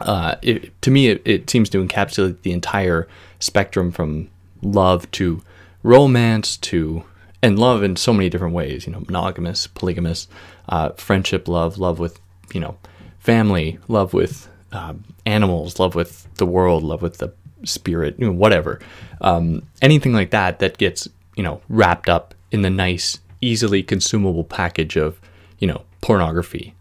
Uh, 0.00 0.34
it, 0.42 0.80
to 0.82 0.90
me, 0.90 1.08
it, 1.08 1.22
it 1.24 1.48
seems 1.48 1.68
to 1.70 1.84
encapsulate 1.84 2.42
the 2.42 2.52
entire 2.52 3.06
spectrum 3.38 3.92
from 3.92 4.30
love 4.62 5.10
to 5.12 5.42
romance 5.82 6.56
to 6.56 7.04
and 7.42 7.58
love 7.58 7.82
in 7.82 7.96
so 7.96 8.12
many 8.12 8.28
different 8.28 8.54
ways 8.54 8.86
you 8.86 8.92
know 8.92 9.00
monogamous 9.00 9.66
polygamous 9.66 10.28
uh, 10.68 10.90
friendship 10.90 11.48
love 11.48 11.76
love 11.76 11.98
with 11.98 12.20
you 12.54 12.60
know 12.60 12.76
family 13.18 13.78
love 13.88 14.14
with 14.14 14.48
uh, 14.70 14.94
animals 15.26 15.80
love 15.80 15.94
with 15.94 16.32
the 16.36 16.46
world 16.46 16.82
love 16.84 17.02
with 17.02 17.18
the 17.18 17.32
spirit 17.64 18.14
you 18.18 18.26
know, 18.26 18.32
whatever 18.32 18.80
um, 19.20 19.62
anything 19.82 20.12
like 20.12 20.30
that 20.30 20.60
that 20.60 20.78
gets 20.78 21.08
you 21.36 21.42
know 21.42 21.60
wrapped 21.68 22.08
up 22.08 22.34
in 22.52 22.62
the 22.62 22.70
nice 22.70 23.18
easily 23.42 23.82
consumable 23.82 24.44
package 24.44 24.96
of 24.96 25.20
you 25.58 25.66
know 25.66 25.82
pornography 26.00 26.74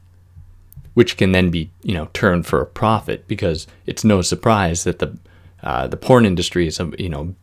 which 0.93 1.17
can 1.17 1.31
then 1.31 1.49
be 1.49 1.69
you 1.83 1.93
know 1.93 2.09
turned 2.13 2.45
for 2.45 2.61
a 2.61 2.65
profit 2.65 3.27
because 3.27 3.67
it's 3.85 4.03
no 4.03 4.21
surprise 4.21 4.83
that 4.83 4.99
the 4.99 5.17
uh, 5.63 5.87
the 5.87 5.97
porn 5.97 6.25
industry 6.25 6.67
is 6.67 6.79
a 6.79 6.91
you 6.97 7.09
know 7.09 7.35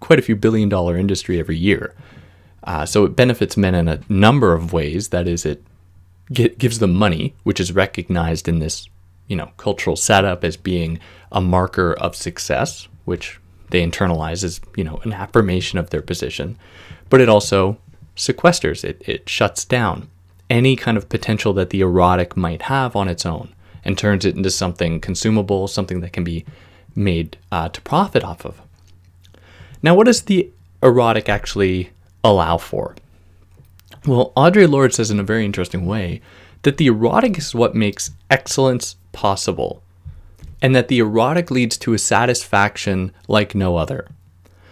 quite 0.00 0.18
a 0.18 0.22
few 0.22 0.36
billion 0.36 0.68
dollar 0.68 0.96
industry 0.96 1.38
every 1.38 1.56
year. 1.56 1.94
Uh, 2.64 2.86
so 2.86 3.04
it 3.04 3.16
benefits 3.16 3.56
men 3.56 3.74
in 3.74 3.88
a 3.88 4.00
number 4.08 4.52
of 4.52 4.72
ways. 4.72 5.08
That 5.08 5.26
is, 5.26 5.44
it 5.44 5.64
get, 6.32 6.58
gives 6.58 6.78
them 6.78 6.94
money, 6.94 7.34
which 7.42 7.58
is 7.58 7.72
recognized 7.72 8.48
in 8.48 8.58
this 8.58 8.88
you 9.26 9.36
know 9.36 9.50
cultural 9.56 9.96
setup 9.96 10.44
as 10.44 10.56
being 10.56 10.98
a 11.30 11.40
marker 11.40 11.94
of 11.94 12.14
success, 12.14 12.88
which 13.04 13.40
they 13.70 13.84
internalize 13.84 14.44
as 14.44 14.60
you 14.76 14.84
know 14.84 15.00
an 15.04 15.12
affirmation 15.12 15.78
of 15.78 15.90
their 15.90 16.02
position. 16.02 16.58
But 17.08 17.20
it 17.20 17.28
also 17.28 17.78
sequesters 18.16 18.84
it. 18.84 19.02
It 19.06 19.28
shuts 19.28 19.64
down 19.64 20.08
any 20.50 20.76
kind 20.76 20.96
of 20.96 21.08
potential 21.08 21.52
that 21.54 21.70
the 21.70 21.80
erotic 21.80 22.36
might 22.36 22.62
have 22.62 22.94
on 22.94 23.08
its 23.08 23.24
own 23.24 23.54
and 23.84 23.96
turns 23.96 24.24
it 24.24 24.36
into 24.36 24.50
something 24.50 25.00
consumable, 25.00 25.66
something 25.66 26.00
that 26.00 26.12
can 26.12 26.24
be 26.24 26.44
made 26.94 27.36
uh, 27.50 27.68
to 27.70 27.80
profit 27.80 28.22
off 28.22 28.44
of. 28.44 28.60
Now, 29.82 29.94
what 29.94 30.06
does 30.06 30.22
the 30.22 30.50
erotic 30.82 31.28
actually 31.28 31.90
allow 32.22 32.58
for? 32.58 32.94
Well, 34.06 34.32
Audre 34.36 34.68
Lorde 34.68 34.94
says 34.94 35.10
in 35.10 35.20
a 35.20 35.24
very 35.24 35.44
interesting 35.44 35.86
way 35.86 36.20
that 36.62 36.76
the 36.76 36.86
erotic 36.86 37.38
is 37.38 37.54
what 37.54 37.74
makes 37.74 38.10
excellence 38.30 38.96
possible, 39.12 39.82
and 40.60 40.74
that 40.74 40.88
the 40.88 40.98
erotic 40.98 41.50
leads 41.50 41.76
to 41.78 41.94
a 41.94 41.98
satisfaction 41.98 43.12
like 43.26 43.54
no 43.54 43.76
other. 43.76 44.08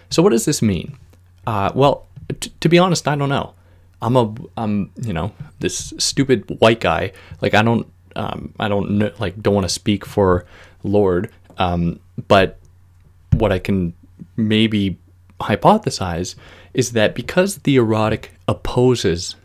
So, 0.09 0.21
what 0.21 0.29
does 0.29 0.45
this 0.45 0.61
mean? 0.61 0.97
Uh, 1.45 1.71
well, 1.73 2.07
t- 2.33 2.51
to 2.59 2.69
be 2.69 2.77
honest, 2.77 3.07
I 3.07 3.15
don't 3.15 3.29
know. 3.29 3.53
I'm 4.01 4.15
a, 4.15 4.33
I'm, 4.57 4.91
you 4.95 5.13
know, 5.13 5.31
this 5.59 5.93
stupid 5.97 6.45
white 6.59 6.79
guy. 6.79 7.11
Like, 7.41 7.53
I 7.53 7.61
don't, 7.61 7.87
um, 8.15 8.53
I 8.59 8.67
don't 8.67 8.91
know, 8.91 9.11
like, 9.19 9.41
don't 9.41 9.53
want 9.53 9.65
to 9.65 9.73
speak 9.73 10.05
for 10.05 10.45
Lorde. 10.83 11.29
Um, 11.57 11.99
but 12.27 12.57
what 13.33 13.51
I 13.51 13.59
can 13.59 13.93
maybe 14.35 14.97
hypothesize 15.39 16.35
is 16.73 16.93
that 16.93 17.15
because 17.15 17.57
the 17.59 17.75
erotic 17.75 18.31
opposes, 18.47 19.35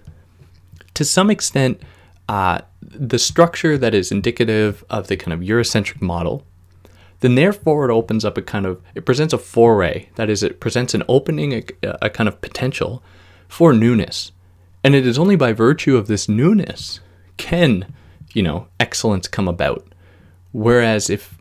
to 0.95 1.05
some 1.05 1.31
extent, 1.31 1.83
uh, 2.29 2.61
the 2.81 3.19
structure 3.19 3.77
that 3.77 3.95
is 3.95 4.11
indicative 4.11 4.85
of 4.89 5.09
the 5.09 5.17
kind 5.17 5.33
of 5.33 5.41
Eurocentric 5.41 6.01
model, 6.01 6.45
then 7.21 7.35
therefore 7.35 7.89
it 7.89 7.93
opens 7.93 8.25
up 8.25 8.37
a 8.37 8.43
kind 8.43 8.67
of, 8.67 8.81
it 8.95 9.07
presents 9.07 9.33
a 9.33 9.39
foray. 9.39 10.09
That 10.17 10.31
is, 10.31 10.43
it 10.43 10.61
presents 10.61 10.95
an 10.95 11.03
opening, 11.09 11.53
a, 11.55 11.65
a 12.03 12.11
kind 12.11 12.29
of 12.29 12.41
potential 12.41 13.03
for 13.49 13.73
newness. 13.73 14.33
And 14.85 14.95
it 14.95 15.07
is 15.07 15.19
only 15.19 15.37
by 15.37 15.53
virtue 15.53 15.97
of 15.97 16.07
this 16.07 16.29
newness 16.29 17.01
can, 17.37 17.93
you 18.33 18.43
know, 18.43 18.69
excellence 18.79 19.29
come 19.29 19.49
about. 19.49 19.87
Whereas 20.53 21.11
if 21.11 21.37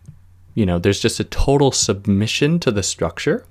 you 0.55 0.65
know, 0.65 0.79
there's 0.79 1.01
just 1.01 1.19
a 1.19 1.25
total 1.25 1.71
submission 1.71 2.59
to 2.59 2.71
the 2.71 2.81
structure, 2.81 3.45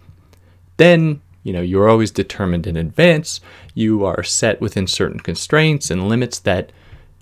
then, 0.79 1.21
you 1.45 1.53
know, 1.53 1.61
you're 1.61 1.89
always 1.89 2.11
determined 2.11 2.67
in 2.67 2.77
advance. 2.77 3.41
You 3.75 4.05
are 4.05 4.23
set 4.23 4.61
within 4.61 4.87
certain 4.87 5.21
constraints 5.21 5.91
and 5.91 6.09
limits 6.09 6.39
that 6.41 6.73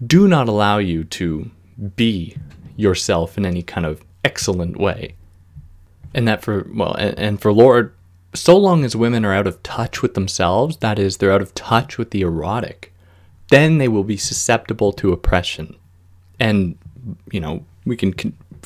do 0.05 0.29
not 0.29 0.49
allow 0.49 0.79
you 0.79 1.05
to 1.05 1.51
be 1.97 2.37
yourself 2.77 3.37
in 3.37 3.45
any 3.45 3.63
kind 3.63 3.85
of 3.85 4.03
excellent 4.25 4.77
way. 4.77 5.15
And 6.15 6.29
that 6.29 6.43
for, 6.43 6.67
well, 6.73 6.95
and, 6.95 7.19
and 7.19 7.41
for 7.41 7.53
Lorde, 7.53 7.95
so 8.35 8.57
long 8.57 8.85
as 8.85 8.97
women 8.97 9.25
are 9.25 9.35
out 9.35 9.47
of 9.47 9.63
touch 9.63 10.03
with 10.03 10.15
themselves, 10.15 10.79
that 10.79 10.99
is, 10.99 11.17
they're 11.17 11.33
out 11.33 11.43
of 11.43 11.55
touch 11.55 11.99
with 11.99 12.11
the 12.11 12.23
erotic, 12.23 12.93
then 13.51 13.79
they 13.79 13.89
will 13.89 14.05
be 14.05 14.17
susceptible 14.17 14.93
to 14.93 15.13
oppression. 15.13 15.77
And, 16.41 16.79
you 17.31 17.41
know, 17.41 17.65
we 17.85 17.97
can 17.97 18.15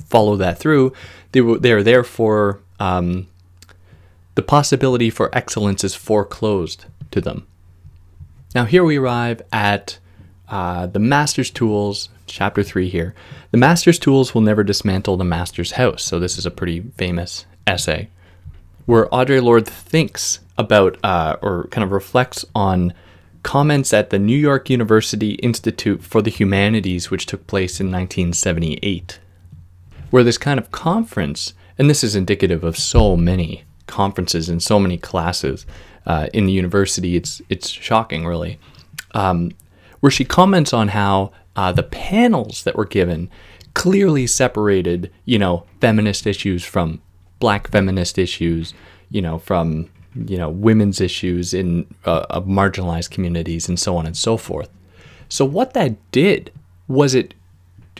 follow 0.07 0.37
that 0.37 0.59
through, 0.59 0.93
they, 1.33 1.41
they 1.41 1.73
are 1.73 1.83
therefore 1.83 2.61
um, 2.79 3.27
the 4.35 4.43
possibility 4.43 5.11
for 5.11 5.35
excellence 5.35 5.83
is 5.83 5.95
foreclosed 5.95 6.85
to 7.11 7.21
them. 7.21 7.47
Now, 8.55 8.65
here 8.65 8.85
we 8.85 8.99
arrive 8.99 9.43
at 9.53 9.99
uh, 10.49 10.87
the 10.87 10.99
master's 10.99 11.51
tools, 11.51 12.09
chapter 12.26 12.62
3 12.62 12.88
here. 12.88 13.14
The 13.50 13.59
master's 13.59 13.99
tools 13.99 14.35
will 14.35 14.42
never 14.42 14.64
dismantle 14.64 15.16
the 15.16 15.25
master's 15.25 15.73
house. 15.73 16.02
So, 16.02 16.18
this 16.18 16.38
is 16.38 16.47
a 16.47 16.50
pretty 16.50 16.80
famous 16.97 17.47
essay 17.66 18.09
where 18.87 19.06
Audre 19.06 19.42
Lorde 19.42 19.66
thinks 19.66 20.40
about 20.56 20.97
uh, 21.02 21.37
or 21.42 21.66
kind 21.68 21.85
of 21.85 21.90
reflects 21.90 22.45
on 22.54 22.95
comments 23.42 23.92
at 23.92 24.11
the 24.11 24.18
New 24.18 24.37
York 24.37 24.71
University 24.71 25.33
Institute 25.35 26.02
for 26.02 26.23
the 26.23 26.30
Humanities, 26.30 27.11
which 27.11 27.26
took 27.26 27.47
place 27.47 27.80
in 27.80 27.87
1978 27.87 29.18
where 30.11 30.25
this 30.25 30.38
kind 30.38 30.59
of 30.59 30.71
conference, 30.71 31.54
and 31.78 31.90
this 31.90 32.04
is 32.04 32.16
indicative 32.16 32.64
of 32.64 32.76
so 32.76 33.16
many 33.16 33.64
conferences 33.87 34.49
and 34.49 34.62
so 34.62 34.78
many 34.78 34.97
classes 34.97 35.66
uh, 36.06 36.28
in 36.33 36.47
the 36.47 36.52
university, 36.52 37.16
it's 37.16 37.42
it's 37.49 37.68
shocking, 37.68 38.26
really. 38.26 38.59
Um, 39.12 39.52
where 40.00 40.11
she 40.11 40.25
comments 40.25 40.73
on 40.73 40.88
how 40.88 41.33
uh, 41.57 41.73
the 41.73 41.83
panels 41.83 42.63
that 42.65 42.77
were 42.77 42.85
given 42.85 43.31
clearly 43.75 44.27
separated, 44.27 45.11
you 45.25 45.39
know, 45.39 45.67
feminist 45.81 46.27
issues 46.27 46.65
from 46.65 47.01
black 47.41 47.71
feminist 47.71 48.19
issues, 48.19 48.73
you 49.11 49.21
know, 49.21 49.39
from 49.39 49.91
you 50.15 50.39
know 50.39 50.49
women's 50.49 51.01
issues 51.01 51.53
in 51.53 51.87
uh, 52.05 52.41
marginalized 52.41 53.11
communities 53.11 53.69
and 53.69 53.79
so 53.79 53.97
on 53.97 54.07
and 54.07 54.17
so 54.17 54.37
forth. 54.37 54.71
So 55.29 55.45
what 55.45 55.75
that 55.75 55.97
did 56.11 56.53
was 56.89 57.15
it 57.15 57.35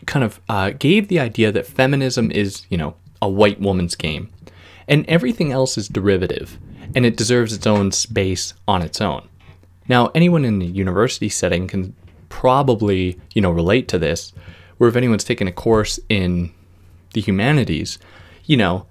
kind 0.07 0.25
of 0.25 0.41
uh, 0.49 0.71
gave 0.71 1.09
the 1.09 1.21
idea 1.21 1.51
that 1.53 1.67
feminism 1.67 2.31
is, 2.31 2.67
you 2.71 2.79
know, 2.79 2.95
a 3.21 3.29
white 3.29 3.61
woman's 3.61 3.95
game, 3.95 4.31
and 4.89 5.05
everything 5.09 5.53
else 5.53 5.77
is 5.77 5.89
derivative, 5.89 6.59
and 6.95 7.05
it 7.05 7.17
deserves 7.17 7.53
its 7.53 7.67
own 7.67 7.93
space 7.93 8.55
on 8.69 8.83
its 8.83 9.01
own. 9.01 9.29
Now, 9.89 10.11
anyone 10.15 10.45
in 10.45 10.59
the 10.59 10.67
university 10.67 11.29
setting 11.29 11.69
can 11.69 11.95
probably, 12.29 13.21
you 13.35 13.43
know, 13.43 13.51
relate 13.51 13.89
to 13.89 13.99
this, 13.99 14.33
where 14.79 14.89
if 14.89 14.97
anyone's 14.97 15.25
taken 15.25 15.49
a 15.49 15.53
course 15.53 15.99
in 16.09 16.53
the 17.13 17.21
humanities, 17.21 17.99
you 18.45 18.57
know, 18.57 18.87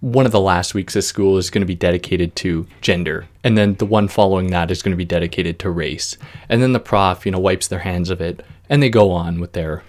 one 0.00 0.26
of 0.26 0.32
the 0.32 0.40
last 0.40 0.74
weeks 0.74 0.94
of 0.94 1.02
school 1.02 1.38
is 1.38 1.50
going 1.50 1.60
to 1.60 1.66
be 1.66 1.74
dedicated 1.74 2.34
to 2.36 2.66
gender 2.80 3.26
and 3.42 3.58
then 3.58 3.74
the 3.74 3.86
one 3.86 4.06
following 4.06 4.48
that 4.48 4.70
is 4.70 4.80
going 4.80 4.92
to 4.92 4.96
be 4.96 5.04
dedicated 5.04 5.58
to 5.58 5.70
race. 5.70 6.16
And 6.48 6.62
then 6.62 6.72
the 6.72 6.80
prof 6.80 7.26
you 7.26 7.32
know 7.32 7.40
wipes 7.40 7.68
their 7.68 7.80
hands 7.80 8.10
of 8.10 8.20
it 8.20 8.44
and 8.68 8.82
they 8.82 8.90
go 8.90 9.10
on 9.10 9.40
with 9.40 9.54
their 9.54 9.82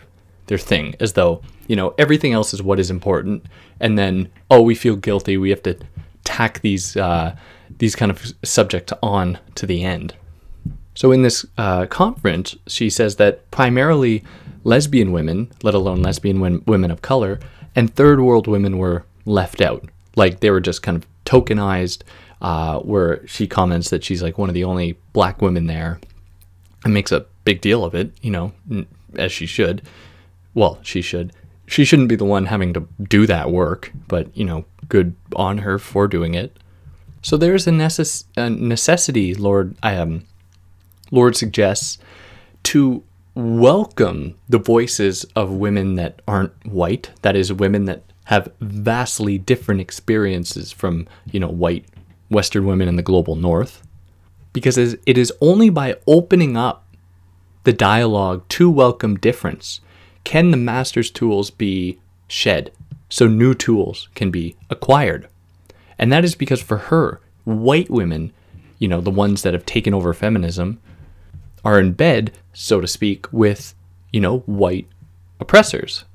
their 0.48 0.58
thing 0.58 0.96
as 1.00 1.14
though 1.14 1.44
you 1.68 1.76
know 1.76 1.94
everything 2.00 2.34
else 2.34 2.54
is 2.54 2.64
what 2.64 2.80
is 2.80 2.90
important. 2.90 3.46
And 3.80 4.00
then 4.00 4.30
oh 4.50 4.62
we 4.62 4.74
feel 4.74 4.96
guilty 4.96 5.38
we 5.38 5.52
have 5.52 5.64
to 5.64 5.78
tack 6.24 6.62
these 6.62 6.98
uh, 6.98 7.36
these 7.78 7.96
kind 7.96 8.12
of 8.12 8.34
subjects 8.44 8.94
on 9.04 9.38
to 9.56 9.68
the 9.68 9.84
end 9.84 10.16
so 11.00 11.12
in 11.12 11.22
this 11.22 11.46
uh, 11.58 11.86
conference 11.86 12.56
she 12.68 12.90
says 12.90 13.16
that 13.16 13.34
primarily 13.52 14.16
lesbian 14.64 15.12
women 15.12 15.50
let 15.64 15.74
alone 15.74 16.02
lesbian 16.02 16.40
women 16.66 16.92
of 16.92 17.02
color 17.02 17.40
and 17.76 17.94
third 17.94 18.20
world 18.20 18.48
women 18.48 18.78
were 18.78 19.06
left 19.26 19.62
out. 19.62 19.88
Like 20.16 20.40
they 20.40 20.52
were 20.52 20.60
just 20.60 20.82
kind 20.82 20.98
of 20.98 21.08
tokenized, 21.26 22.02
uh, 22.42 22.80
where 22.80 23.26
she 23.28 23.48
comments 23.48 23.90
that 23.90 24.04
she's 24.04 24.24
like 24.24 24.38
one 24.38 24.50
of 24.50 24.56
the 24.56 24.64
only 24.64 24.98
black 25.14 25.42
women 25.42 25.68
there 25.68 26.00
and 26.84 26.94
makes 26.94 27.12
a 27.12 27.26
big 27.44 27.62
deal 27.62 27.84
of 27.84 27.96
it, 27.96 28.12
you 28.22 28.32
know, 28.32 28.54
as 29.16 29.32
she 29.32 29.46
should. 29.46 29.82
Well, 30.54 30.80
she 30.82 31.02
should. 31.02 31.34
She 31.68 31.86
shouldn't 31.86 32.10
be 32.10 32.16
the 32.16 32.26
one 32.26 32.48
having 32.48 32.74
to 32.74 32.88
do 33.04 33.28
that 33.28 33.52
work, 33.52 33.92
but, 34.08 34.36
you 34.36 34.44
know, 34.44 34.66
good 34.88 35.16
on 35.36 35.60
her 35.60 35.78
for 35.78 36.08
doing 36.08 36.34
it. 36.34 36.58
So 37.22 37.38
there's 37.38 37.68
a, 37.68 37.72
necess- 37.72 38.24
a 38.36 38.50
necessity, 38.50 39.36
Lorde, 39.36 39.76
I 39.84 39.96
um, 39.98 40.24
Lorde 41.12 41.36
suggests, 41.36 41.98
to 42.64 43.04
welcome 43.36 44.36
the 44.48 44.60
voices 44.60 45.24
of 45.36 45.52
women 45.52 45.96
that 45.96 46.22
aren't 46.28 46.66
white, 46.66 47.12
that 47.22 47.36
is, 47.36 47.54
women 47.54 47.86
that 47.86 48.04
have 48.26 48.52
vastly 48.60 49.38
different 49.38 49.82
experiences 49.82 50.72
from, 50.72 51.08
you 51.32 51.40
know, 51.40 51.48
white 51.48 51.86
Western 52.30 52.66
women 52.66 52.88
in 52.88 52.96
the 52.96 53.02
global 53.02 53.36
north. 53.36 53.82
Because 54.54 54.78
it 54.78 55.18
is 55.18 55.34
only 55.42 55.70
by 55.70 55.96
opening 56.06 56.58
up 56.58 56.86
the 57.64 57.74
dialogue 57.74 58.48
to 58.50 58.70
welcome 58.70 59.18
difference 59.18 59.82
can 60.24 60.52
the 60.52 60.58
master's 60.58 61.10
tools 61.10 61.50
be 61.50 62.00
shed 62.28 62.72
so 63.10 63.28
new 63.28 63.54
tools 63.54 64.10
can 64.16 64.30
be 64.30 64.56
acquired. 64.70 65.28
And 65.98 66.12
that 66.12 66.24
is 66.24 66.36
because 66.36 66.62
for 66.62 66.78
her, 66.78 67.20
white 67.44 67.90
women, 67.90 68.32
you 68.78 68.88
know, 68.88 69.02
the 69.02 69.10
ones 69.10 69.42
that 69.42 69.54
have 69.54 69.66
taken 69.66 69.94
over 69.94 70.14
feminism, 70.14 70.80
are 71.64 71.80
in 71.80 71.94
bed, 71.94 72.32
so 72.54 72.82
to 72.82 72.88
speak, 72.88 73.32
with, 73.32 73.74
you 74.12 74.20
know, 74.20 74.40
white 74.40 74.88
oppressors. 75.40 76.06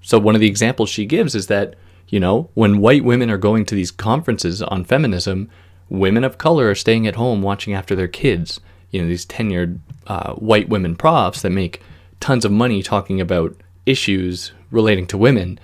So 0.00 0.18
one 0.18 0.34
of 0.34 0.40
the 0.40 0.46
examples 0.46 0.88
she 0.88 1.06
gives 1.06 1.34
is 1.34 1.48
that, 1.48 1.74
you 2.08 2.18
know, 2.18 2.48
when 2.54 2.80
white 2.80 3.04
women 3.04 3.30
are 3.30 3.38
going 3.38 3.64
to 3.66 3.74
these 3.74 3.90
conferences 3.90 4.62
on 4.62 4.84
feminism, 4.84 5.50
women 5.88 6.24
of 6.24 6.38
color 6.38 6.70
are 6.70 6.74
staying 6.74 7.06
at 7.06 7.16
home 7.16 7.42
watching 7.42 7.74
after 7.74 7.94
their 7.94 8.08
kids. 8.08 8.60
You 8.90 9.02
know, 9.02 9.08
these 9.08 9.26
tenured 9.26 9.78
uh, 10.06 10.32
white 10.34 10.68
women 10.68 10.96
profs 10.96 11.42
that 11.42 11.50
make 11.50 11.82
tons 12.20 12.44
of 12.44 12.52
money 12.52 12.82
talking 12.82 13.20
about 13.20 13.54
issues 13.84 14.52
relating 14.70 15.06
to 15.08 15.18
women, 15.18 15.60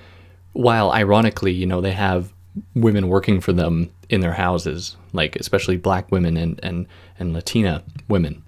while 0.52 0.93
ironically, 0.93 1.52
you 1.52 1.66
know, 1.66 1.81
they 1.81 1.93
have 1.93 2.33
women 2.75 3.09
working 3.09 3.40
for 3.40 3.52
them 3.52 3.90
in 4.09 4.21
their 4.21 4.35
houses, 4.35 4.97
like 5.12 5.35
especially 5.37 5.76
black 5.76 6.12
women 6.12 6.37
and, 6.37 6.61
and, 6.62 6.87
and 7.19 7.33
Latina 7.33 7.83
women. 8.09 8.43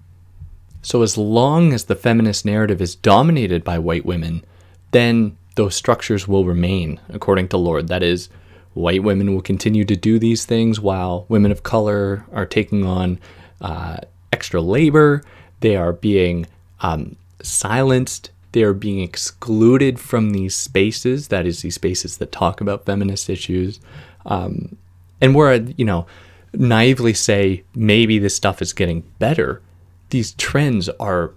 So, 0.87 1.01
as 1.01 1.17
long 1.17 1.73
as 1.73 1.83
the 1.83 1.97
feminist 1.97 2.45
narrative 2.45 2.81
is 2.81 2.95
dominated 2.95 3.65
by 3.65 3.77
white 3.77 4.05
women, 4.05 4.45
then 4.91 5.35
those 5.55 5.75
structures 5.75 6.29
will 6.29 6.45
remain, 6.45 7.01
according 7.09 7.49
to 7.49 7.57
Lorde. 7.57 7.89
That 7.89 8.03
is, 8.03 8.29
white 8.73 9.03
women 9.03 9.33
will 9.33 9.41
continue 9.41 9.83
to 9.83 9.97
do 9.97 10.17
these 10.17 10.45
things 10.45 10.79
while 10.79 11.25
women 11.27 11.51
of 11.51 11.61
color 11.61 12.25
are 12.31 12.45
taking 12.45 12.85
on 12.85 13.19
uh, 13.59 13.97
extra 14.31 14.61
labor. 14.61 15.23
They 15.59 15.75
are 15.75 15.91
being 15.91 16.47
um, 16.79 17.17
silenced. 17.41 18.31
They 18.53 18.63
are 18.63 18.71
being 18.71 19.01
excluded 19.01 19.99
from 19.99 20.29
these 20.29 20.55
spaces. 20.55 21.27
That 21.27 21.45
is, 21.45 21.63
these 21.63 21.75
spaces 21.75 22.15
that 22.15 22.31
talk 22.31 22.61
about 22.61 22.85
feminist 22.85 23.29
issues. 23.29 23.81
Um, 24.25 24.77
and 25.19 25.35
where, 25.35 25.55
you 25.55 25.83
know, 25.83 26.07
naively 26.53 27.13
say 27.13 27.65
maybe 27.75 28.19
this 28.19 28.37
stuff 28.37 28.61
is 28.61 28.71
getting 28.71 29.01
better 29.19 29.61
these 30.09 30.33
trends 30.33 30.89
are 30.99 31.33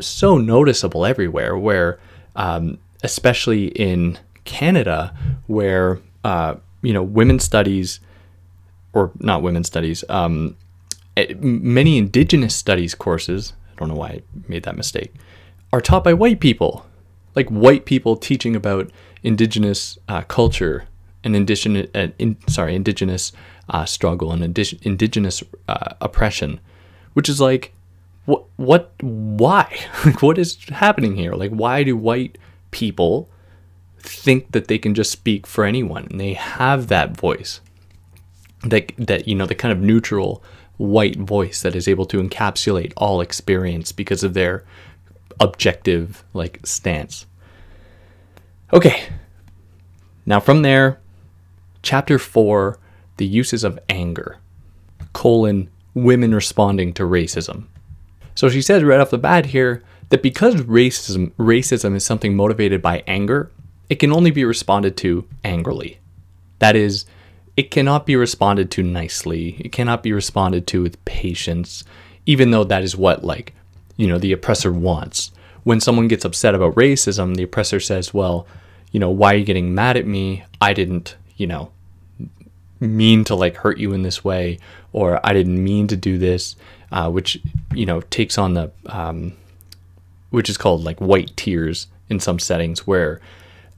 so 0.00 0.38
noticeable 0.38 1.04
everywhere. 1.06 1.56
Where, 1.56 1.98
um, 2.36 2.78
especially 3.02 3.68
in 3.68 4.18
Canada, 4.44 5.14
where 5.46 6.00
uh, 6.24 6.56
you 6.82 6.92
know 6.92 7.02
women's 7.02 7.44
studies, 7.44 8.00
or 8.92 9.12
not 9.18 9.42
women's 9.42 9.66
studies, 9.66 10.04
um, 10.08 10.56
eh, 11.16 11.34
many 11.38 11.98
Indigenous 11.98 12.54
studies 12.54 12.94
courses. 12.94 13.52
I 13.72 13.74
don't 13.76 13.88
know 13.88 13.94
why 13.94 14.08
I 14.08 14.22
made 14.48 14.64
that 14.64 14.76
mistake. 14.76 15.12
Are 15.72 15.80
taught 15.80 16.02
by 16.04 16.14
white 16.14 16.40
people, 16.40 16.86
like 17.34 17.48
white 17.48 17.84
people 17.84 18.16
teaching 18.16 18.56
about 18.56 18.90
Indigenous 19.22 19.98
uh, 20.08 20.22
culture 20.22 20.86
and 21.24 21.36
indigenous, 21.36 21.88
uh, 21.94 22.08
in, 22.18 22.36
sorry, 22.48 22.74
Indigenous 22.74 23.32
uh, 23.68 23.84
struggle 23.84 24.32
and 24.32 24.42
indi- 24.42 24.78
Indigenous 24.82 25.42
uh, 25.68 25.94
oppression, 26.00 26.60
which 27.12 27.28
is 27.28 27.40
like 27.40 27.72
what 28.28 28.44
what 28.56 28.92
why? 29.00 29.74
Like 30.04 30.20
what 30.20 30.36
is 30.36 30.62
happening 30.68 31.16
here? 31.16 31.32
Like 31.32 31.50
why 31.50 31.82
do 31.82 31.96
white 31.96 32.36
people 32.70 33.30
think 33.98 34.52
that 34.52 34.68
they 34.68 34.76
can 34.76 34.94
just 34.94 35.10
speak 35.10 35.46
for 35.46 35.64
anyone? 35.64 36.06
And 36.10 36.20
they 36.20 36.34
have 36.34 36.88
that 36.88 37.16
voice. 37.16 37.62
That 38.64 38.92
that 38.98 39.26
you 39.26 39.34
know 39.34 39.46
the 39.46 39.54
kind 39.54 39.72
of 39.72 39.80
neutral 39.80 40.42
white 40.76 41.16
voice 41.16 41.62
that 41.62 41.74
is 41.74 41.88
able 41.88 42.04
to 42.04 42.22
encapsulate 42.22 42.92
all 42.98 43.22
experience 43.22 43.92
because 43.92 44.22
of 44.22 44.34
their 44.34 44.62
objective 45.40 46.22
like 46.34 46.60
stance. 46.66 47.24
Okay. 48.74 49.08
Now 50.26 50.38
from 50.38 50.60
there 50.60 51.00
chapter 51.80 52.18
4 52.18 52.78
the 53.16 53.26
uses 53.26 53.64
of 53.64 53.78
anger. 53.88 54.36
Colon 55.14 55.70
women 55.94 56.34
responding 56.34 56.92
to 56.92 57.04
racism 57.04 57.68
so 58.38 58.48
she 58.48 58.62
says 58.62 58.84
right 58.84 59.00
off 59.00 59.10
the 59.10 59.18
bat 59.18 59.46
here 59.46 59.82
that 60.10 60.22
because 60.22 60.54
racism 60.54 61.32
racism 61.32 61.96
is 61.96 62.04
something 62.04 62.36
motivated 62.36 62.80
by 62.80 63.02
anger, 63.04 63.50
it 63.88 63.96
can 63.96 64.12
only 64.12 64.30
be 64.30 64.44
responded 64.44 64.96
to 64.98 65.26
angrily. 65.42 65.98
That 66.60 66.76
is, 66.76 67.04
it 67.56 67.72
cannot 67.72 68.06
be 68.06 68.14
responded 68.14 68.70
to 68.70 68.84
nicely. 68.84 69.56
It 69.58 69.72
cannot 69.72 70.04
be 70.04 70.12
responded 70.12 70.68
to 70.68 70.84
with 70.84 71.04
patience, 71.04 71.82
even 72.26 72.52
though 72.52 72.62
that 72.62 72.84
is 72.84 72.96
what 72.96 73.24
like, 73.24 73.54
you 73.96 74.06
know, 74.06 74.18
the 74.18 74.30
oppressor 74.30 74.72
wants. 74.72 75.32
When 75.64 75.80
someone 75.80 76.06
gets 76.06 76.24
upset 76.24 76.54
about 76.54 76.76
racism, 76.76 77.34
the 77.34 77.42
oppressor 77.42 77.80
says, 77.80 78.14
"Well, 78.14 78.46
you 78.92 79.00
know, 79.00 79.10
why 79.10 79.34
are 79.34 79.38
you 79.38 79.44
getting 79.44 79.74
mad 79.74 79.96
at 79.96 80.06
me? 80.06 80.44
I 80.60 80.74
didn't, 80.74 81.16
you 81.36 81.48
know, 81.48 81.72
mean 82.78 83.24
to 83.24 83.34
like 83.34 83.56
hurt 83.56 83.78
you 83.78 83.92
in 83.94 84.02
this 84.02 84.22
way 84.22 84.60
or 84.92 85.20
I 85.26 85.32
didn't 85.32 85.62
mean 85.62 85.88
to 85.88 85.96
do 85.96 86.18
this 86.18 86.56
uh, 86.92 87.10
which 87.10 87.40
you 87.74 87.86
know 87.86 88.00
takes 88.02 88.38
on 88.38 88.54
the 88.54 88.70
um, 88.86 89.32
which 90.30 90.48
is 90.48 90.56
called 90.56 90.84
like 90.84 90.98
white 90.98 91.36
tears 91.36 91.86
in 92.08 92.20
some 92.20 92.38
settings 92.38 92.86
where 92.86 93.20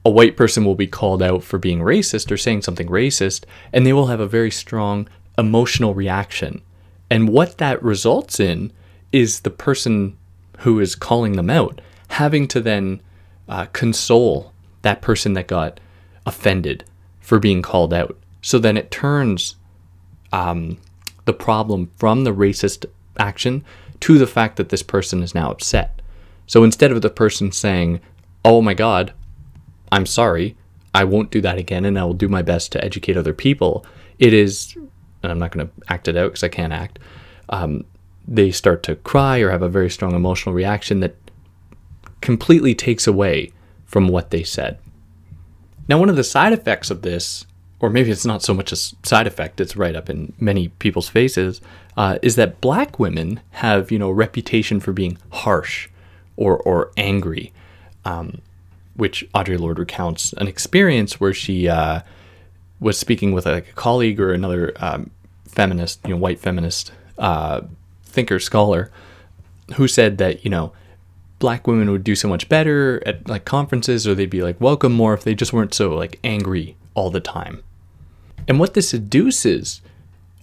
a 0.03 0.09
white 0.09 0.35
person 0.35 0.65
will 0.65 0.75
be 0.75 0.87
called 0.87 1.21
out 1.21 1.43
for 1.43 1.57
being 1.57 1.79
racist 1.79 2.31
or 2.31 2.37
saying 2.37 2.61
something 2.61 2.87
racist 2.87 3.43
and 3.71 3.85
they 3.85 3.93
will 3.93 4.07
have 4.07 4.19
a 4.19 4.27
very 4.27 4.51
strong 4.51 5.07
emotional 5.37 5.93
reaction. 5.93 6.61
And 7.09 7.29
what 7.29 7.57
that 7.59 7.81
results 7.83 8.39
in 8.39 8.71
is 9.11 9.41
the 9.41 9.51
person 9.51 10.17
who 10.59 10.79
is 10.79 10.95
calling 10.95 11.33
them 11.33 11.49
out 11.49 11.81
having 12.11 12.47
to 12.47 12.59
then 12.59 13.01
uh, 13.47 13.65
console 13.67 14.51
that 14.81 15.01
person 15.01 15.33
that 15.33 15.47
got 15.47 15.79
offended 16.25 16.83
for 17.19 17.39
being 17.39 17.61
called 17.61 17.93
out. 17.93 18.17
So 18.41 18.59
then 18.59 18.75
it 18.77 18.91
turns 18.91 19.55
um, 20.33 20.77
the 21.25 21.33
problem 21.33 21.89
from 21.97 22.23
the 22.23 22.33
racist 22.33 22.85
action 23.17 23.63
to 24.01 24.17
the 24.17 24.27
fact 24.27 24.57
that 24.57 24.69
this 24.69 24.83
person 24.83 25.21
is 25.21 25.35
now 25.35 25.51
upset. 25.51 26.01
So 26.47 26.63
instead 26.63 26.91
of 26.91 27.01
the 27.01 27.09
person 27.09 27.51
saying, 27.51 28.01
Oh 28.43 28.61
my 28.61 28.73
God, 28.73 29.13
I'm 29.91 30.05
sorry, 30.05 30.55
I 30.93 31.03
won't 31.03 31.31
do 31.31 31.41
that 31.41 31.57
again 31.57 31.85
and 31.85 31.97
I 31.97 32.03
will 32.03 32.13
do 32.13 32.27
my 32.27 32.41
best 32.41 32.71
to 32.71 32.83
educate 32.83 33.17
other 33.17 33.33
people, 33.33 33.85
it 34.19 34.33
is, 34.33 34.75
and 35.23 35.31
I'm 35.31 35.39
not 35.39 35.51
going 35.51 35.67
to 35.67 35.73
act 35.87 36.07
it 36.07 36.17
out 36.17 36.31
because 36.31 36.43
I 36.43 36.49
can't 36.49 36.73
act, 36.73 36.99
um, 37.49 37.85
they 38.27 38.51
start 38.51 38.83
to 38.83 38.95
cry 38.95 39.39
or 39.39 39.51
have 39.51 39.61
a 39.61 39.69
very 39.69 39.89
strong 39.89 40.13
emotional 40.13 40.53
reaction 40.53 40.99
that 41.01 41.15
completely 42.21 42.75
takes 42.75 43.07
away 43.07 43.51
from 43.85 44.07
what 44.07 44.29
they 44.29 44.43
said. 44.43 44.79
Now, 45.87 45.99
one 45.99 46.09
of 46.09 46.15
the 46.15 46.23
side 46.23 46.53
effects 46.53 46.89
of 46.91 47.01
this 47.01 47.45
or 47.81 47.89
maybe 47.89 48.11
it's 48.11 48.25
not 48.25 48.43
so 48.43 48.53
much 48.53 48.71
a 48.71 48.75
side 48.75 49.25
effect, 49.25 49.59
it's 49.59 49.75
right 49.75 49.95
up 49.95 50.07
in 50.07 50.31
many 50.39 50.67
people's 50.67 51.09
faces, 51.09 51.59
uh, 51.97 52.19
is 52.21 52.35
that 52.35 52.61
black 52.61 52.99
women 52.99 53.41
have, 53.49 53.91
you 53.91 53.97
know, 53.97 54.09
a 54.09 54.13
reputation 54.13 54.79
for 54.79 54.93
being 54.93 55.17
harsh 55.31 55.89
or, 56.37 56.57
or 56.57 56.91
angry, 56.95 57.51
um, 58.05 58.39
which 58.95 59.27
Audre 59.33 59.59
Lorde 59.59 59.79
recounts 59.79 60.31
an 60.33 60.47
experience 60.47 61.19
where 61.19 61.33
she 61.33 61.67
uh, 61.67 62.01
was 62.79 62.99
speaking 62.99 63.31
with 63.31 63.47
a, 63.47 63.57
a, 63.57 63.61
colleague 63.61 64.19
or 64.19 64.31
another 64.31 64.73
um, 64.77 65.09
feminist, 65.47 65.99
you 66.05 66.11
know, 66.11 66.17
white 66.17 66.39
feminist 66.39 66.91
uh, 67.17 67.61
thinker, 68.03 68.39
scholar, 68.39 68.91
who 69.75 69.87
said 69.87 70.19
that, 70.19 70.45
you 70.45 70.51
know, 70.51 70.71
black 71.39 71.65
women 71.65 71.89
would 71.89 72.03
do 72.03 72.15
so 72.15 72.27
much 72.27 72.47
better 72.47 73.01
at 73.07 73.27
like 73.27 73.43
conferences 73.43 74.07
or 74.07 74.13
they'd 74.13 74.29
be 74.29 74.43
like 74.43 74.61
welcome 74.61 74.91
more 74.91 75.15
if 75.15 75.23
they 75.23 75.33
just 75.33 75.51
weren't 75.51 75.73
so 75.73 75.95
like 75.95 76.19
angry 76.23 76.75
all 76.93 77.09
the 77.09 77.19
time. 77.19 77.63
And 78.47 78.59
what 78.59 78.73
this 78.73 78.93
adduces, 78.93 79.81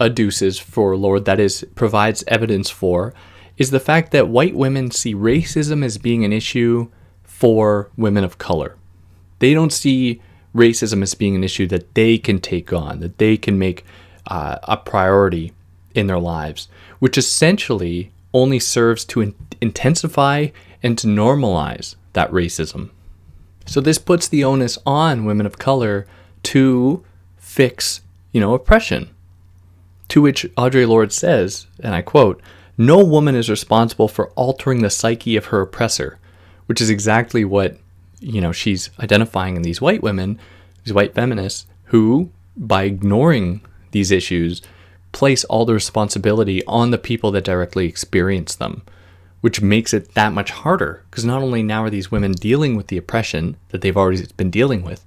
adduces 0.01 0.61
for 0.61 0.97
Lorde, 0.97 1.25
that 1.25 1.41
is, 1.41 1.67
provides 1.75 2.25
evidence 2.27 2.71
for, 2.71 3.15
is 3.57 3.71
the 3.71 3.81
fact 3.81 4.13
that 4.13 4.29
white 4.29 4.55
women 4.55 4.91
see 4.91 5.15
racism 5.15 5.85
as 5.85 5.99
being 5.99 6.25
an 6.25 6.33
issue 6.33 6.89
for 7.25 7.91
women 7.97 8.25
of 8.25 8.39
color. 8.39 8.77
They 9.41 9.55
don't 9.55 9.73
see 9.73 10.21
racism 10.55 11.03
as 11.03 11.15
being 11.15 11.37
an 11.37 11.45
issue 11.45 11.67
that 11.69 11.95
they 11.95 12.19
can 12.19 12.41
take 12.41 12.73
on, 12.73 13.01
that 13.01 13.19
they 13.19 13.37
can 13.37 13.59
make 13.59 13.85
uh, 14.27 14.59
a 14.63 14.77
priority 14.77 15.53
in 15.95 16.07
their 16.07 16.19
lives, 16.19 16.69
which 16.99 17.19
essentially 17.19 18.13
only 18.33 18.59
serves 18.59 19.05
to 19.07 19.21
in- 19.21 19.35
intensify 19.61 20.49
and 20.83 20.97
to 20.99 21.07
normalize 21.07 21.97
that 22.13 22.31
racism. 22.31 22.91
So 23.67 23.81
this 23.81 23.99
puts 23.99 24.29
the 24.29 24.45
onus 24.45 24.79
on 24.87 25.25
women 25.25 25.47
of 25.47 25.59
color 25.59 26.07
to 26.45 27.05
fix, 27.49 28.03
you 28.33 28.41
know, 28.41 28.53
oppression. 28.55 29.09
To 30.09 30.21
which 30.23 30.45
Audre 30.57 30.87
Lorde 30.87 31.13
says, 31.13 31.67
and 31.81 31.95
I 31.95 32.03
quote, 32.03 32.41
"No 32.77 33.03
woman 33.03 33.35
is 33.35 33.49
responsible 33.49 34.07
for 34.07 34.31
altering 34.31 34.83
the 34.83 34.91
psyche 34.91 35.35
of 35.37 35.47
her 35.47 35.63
oppressor," 35.63 36.19
which 36.67 36.81
is 36.81 36.91
exactly 36.91 37.45
what, 37.45 37.79
you 38.21 38.41
know, 38.41 38.53
she's 38.53 38.91
identifying 39.01 39.57
in 39.57 39.63
these 39.63 39.81
white 39.81 40.03
women, 40.03 40.39
these 40.85 40.93
white 40.93 41.15
feminists 41.15 41.67
who 41.85 42.31
by 42.57 42.83
ignoring 42.85 43.63
these 43.93 44.11
issues 44.11 44.61
place 45.13 45.45
all 45.45 45.65
the 45.65 45.73
responsibility 45.73 46.63
on 46.67 46.91
the 46.91 46.99
people 46.99 47.31
that 47.31 47.45
directly 47.45 47.87
experience 47.87 48.55
them 48.55 48.83
which 49.41 49.63
makes 49.63 49.95
it 49.95 50.15
that 50.15 50.33
much 50.33 50.51
harder 50.51 51.03
because 51.11 51.25
not 51.25 51.43
only 51.43 51.63
now 51.63 51.85
are 51.85 51.91
these 51.91 52.11
women 52.11 52.33
dealing 52.33 52.77
with 52.77 52.89
the 52.89 52.97
oppression 52.97 53.57
that 53.69 53.81
they've 53.81 53.97
already 53.97 54.27
been 54.37 54.51
dealing 54.51 54.83
with, 54.83 55.05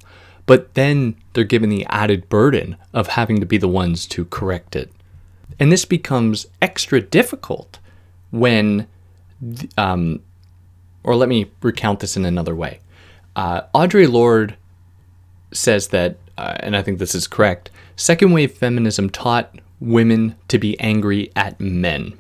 but 0.52 0.74
then 0.74 1.16
they're 1.32 1.46
given 1.46 1.70
the 1.70 1.86
added 1.86 2.28
burden 2.28 2.76
of 2.94 3.08
having 3.08 3.40
to 3.40 3.46
be 3.46 3.58
the 3.58 3.70
ones 3.70 4.06
to 4.06 4.26
correct 4.26 4.76
it. 4.76 4.92
And 5.62 5.72
this 5.72 5.86
becomes 5.86 6.46
extra 6.62 7.00
difficult 7.00 7.80
when, 8.32 8.86
um, 9.78 10.20
or 11.06 11.16
let 11.16 11.30
me 11.30 11.50
recount 11.62 12.02
this 12.02 12.18
in 12.18 12.26
another 12.26 12.54
way. 12.54 12.82
Uh, 13.34 13.62
Audre 13.74 14.12
Lorde 14.12 14.58
says 15.54 15.88
that, 15.88 16.18
uh, 16.38 16.58
and 16.60 16.76
I 16.76 16.82
think 16.82 17.00
this 17.00 17.16
is 17.16 17.28
correct, 17.28 17.70
second 17.96 18.34
wave 18.34 18.52
feminism 18.52 19.10
taught 19.10 19.58
women 19.80 20.36
to 20.50 20.60
be 20.60 20.78
angry 20.82 21.32
at 21.34 21.62
men. 21.62 22.20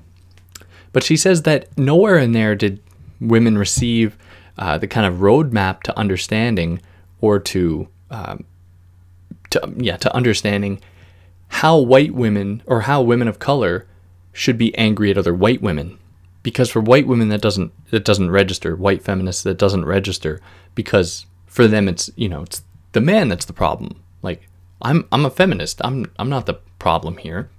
But 0.93 1.03
she 1.03 1.17
says 1.17 1.41
that 1.41 1.77
nowhere 1.77 2.17
in 2.17 2.31
there 2.31 2.55
did 2.55 2.79
women 3.19 3.57
receive 3.57 4.17
uh, 4.57 4.77
the 4.77 4.87
kind 4.87 5.05
of 5.05 5.19
roadmap 5.19 5.81
to 5.81 5.99
understanding 5.99 6.81
or 7.19 7.37
to, 7.39 7.89
um, 8.11 8.45
to 9.49 9.73
yeah 9.77 9.97
to 9.97 10.13
understanding 10.15 10.79
how 11.47 11.77
white 11.77 12.13
women 12.13 12.61
or 12.65 12.81
how 12.81 13.01
women 13.01 13.27
of 13.27 13.39
color 13.39 13.87
should 14.33 14.57
be 14.57 14.75
angry 14.77 15.11
at 15.11 15.17
other 15.17 15.33
white 15.33 15.61
women. 15.61 15.97
Because 16.43 16.69
for 16.69 16.81
white 16.81 17.07
women 17.07 17.29
that 17.29 17.41
doesn't 17.41 17.71
that 17.91 18.05
doesn't 18.05 18.31
register. 18.31 18.75
White 18.75 19.03
feminists 19.03 19.43
that 19.43 19.57
doesn't 19.57 19.85
register. 19.85 20.39
Because 20.75 21.25
for 21.45 21.67
them 21.67 21.87
it's 21.87 22.09
you 22.15 22.29
know 22.29 22.43
it's 22.43 22.63
the 22.93 23.01
man 23.01 23.27
that's 23.27 23.45
the 23.45 23.53
problem. 23.53 24.01
Like 24.21 24.47
i'm 24.81 25.07
i'm 25.11 25.25
a 25.25 25.29
feminist. 25.29 25.81
I'm 25.83 26.11
i'm 26.17 26.29
not 26.29 26.45
the 26.45 26.59
problem 26.79 27.17
here. 27.17 27.49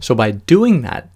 So 0.00 0.14
by 0.14 0.30
doing 0.32 0.82
that 0.82 1.10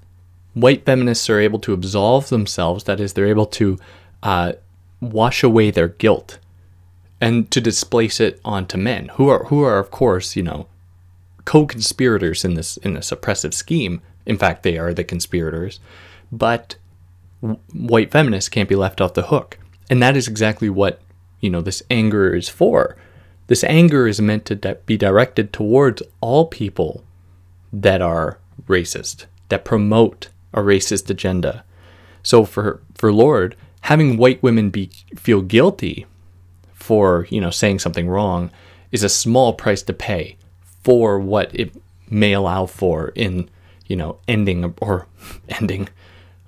white 0.54 0.84
feminists 0.84 1.28
are 1.28 1.40
able 1.40 1.58
to 1.60 1.72
absolve 1.72 2.28
themselves, 2.28 2.84
that 2.84 3.00
is, 3.00 3.12
they're 3.12 3.26
able 3.26 3.46
to 3.46 3.78
uh, 4.22 4.52
wash 5.00 5.42
away 5.42 5.70
their 5.70 5.88
guilt 5.88 6.38
and 7.20 7.50
to 7.50 7.60
displace 7.60 8.20
it 8.20 8.40
onto 8.44 8.76
men 8.76 9.08
who 9.14 9.28
are 9.28 9.44
who 9.44 9.62
are 9.62 9.78
of 9.78 9.90
course 9.90 10.36
you 10.36 10.42
know 10.42 10.66
co-conspirators 11.46 12.44
in 12.44 12.54
this 12.54 12.76
in 12.78 12.92
this 12.92 13.10
oppressive 13.10 13.54
scheme. 13.54 14.02
In 14.26 14.36
fact 14.36 14.62
they 14.62 14.76
are 14.76 14.92
the 14.92 15.04
conspirators. 15.04 15.80
But 16.30 16.76
white 17.72 18.10
feminists 18.10 18.50
can't 18.50 18.68
be 18.68 18.74
left 18.74 19.00
off 19.00 19.14
the 19.14 19.28
hook. 19.28 19.58
And 19.88 20.02
that 20.02 20.16
is 20.16 20.28
exactly 20.28 20.68
what 20.68 21.00
you 21.40 21.48
know 21.48 21.62
this 21.62 21.82
anger 21.88 22.34
is 22.34 22.50
for. 22.50 22.96
This 23.46 23.64
anger 23.64 24.06
is 24.06 24.20
meant 24.20 24.44
to 24.46 24.78
be 24.84 24.96
directed 24.96 25.52
towards 25.52 26.02
all 26.20 26.46
people 26.46 27.04
that 27.72 28.02
are 28.02 28.38
racist 28.66 29.26
that 29.48 29.64
promote 29.64 30.28
a 30.52 30.60
racist 30.60 31.08
agenda. 31.08 31.64
So 32.22 32.44
for 32.44 32.82
for 32.94 33.12
Lorde, 33.12 33.56
having 33.82 34.16
white 34.16 34.42
women 34.42 34.70
be 34.70 34.90
feel 35.14 35.42
guilty 35.42 36.06
for 36.86 37.26
you 37.30 37.40
know 37.40 37.50
saying 37.50 37.80
something 37.80 38.08
wrong 38.08 38.50
is 38.92 39.02
a 39.02 39.08
small 39.08 39.52
price 39.52 39.82
to 39.82 39.92
pay 39.92 40.36
for 40.84 41.18
what 41.18 41.50
it 41.52 41.74
may 42.08 42.32
allow 42.32 42.66
for 42.66 43.08
in 43.14 43.50
you 43.86 43.96
know 43.96 44.18
ending 44.28 44.74
or 44.80 45.06
ending. 45.48 45.88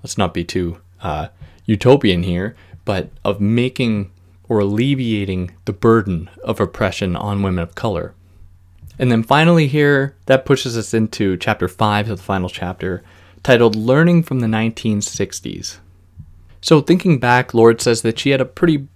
Let's 0.01 0.17
not 0.17 0.33
be 0.33 0.45
too 0.45 0.79
uh, 1.01 1.27
utopian 1.65 2.23
here, 2.23 2.55
but 2.85 3.09
of 3.25 3.41
making 3.41 4.11
or 4.47 4.59
alleviating 4.59 5.51
the 5.65 5.73
burden 5.73 6.29
of 6.43 6.59
oppression 6.59 7.15
on 7.15 7.43
women 7.43 7.61
of 7.61 7.75
color. 7.75 8.15
And 8.97 9.11
then 9.11 9.23
finally, 9.23 9.67
here, 9.67 10.15
that 10.25 10.45
pushes 10.45 10.77
us 10.77 10.93
into 10.93 11.37
chapter 11.37 11.67
5 11.67 12.09
of 12.09 12.17
the 12.17 12.23
final 12.23 12.49
chapter, 12.49 13.01
titled 13.43 13.75
Learning 13.75 14.23
from 14.23 14.41
the 14.41 14.47
1960s. 14.47 15.77
So, 16.61 16.81
thinking 16.81 17.19
back, 17.19 17.53
Lorde 17.53 17.79
says 17.79 18.01
that 18.01 18.19
she 18.19 18.31
had 18.31 18.41
a 18.41 18.45
pretty, 18.45 18.87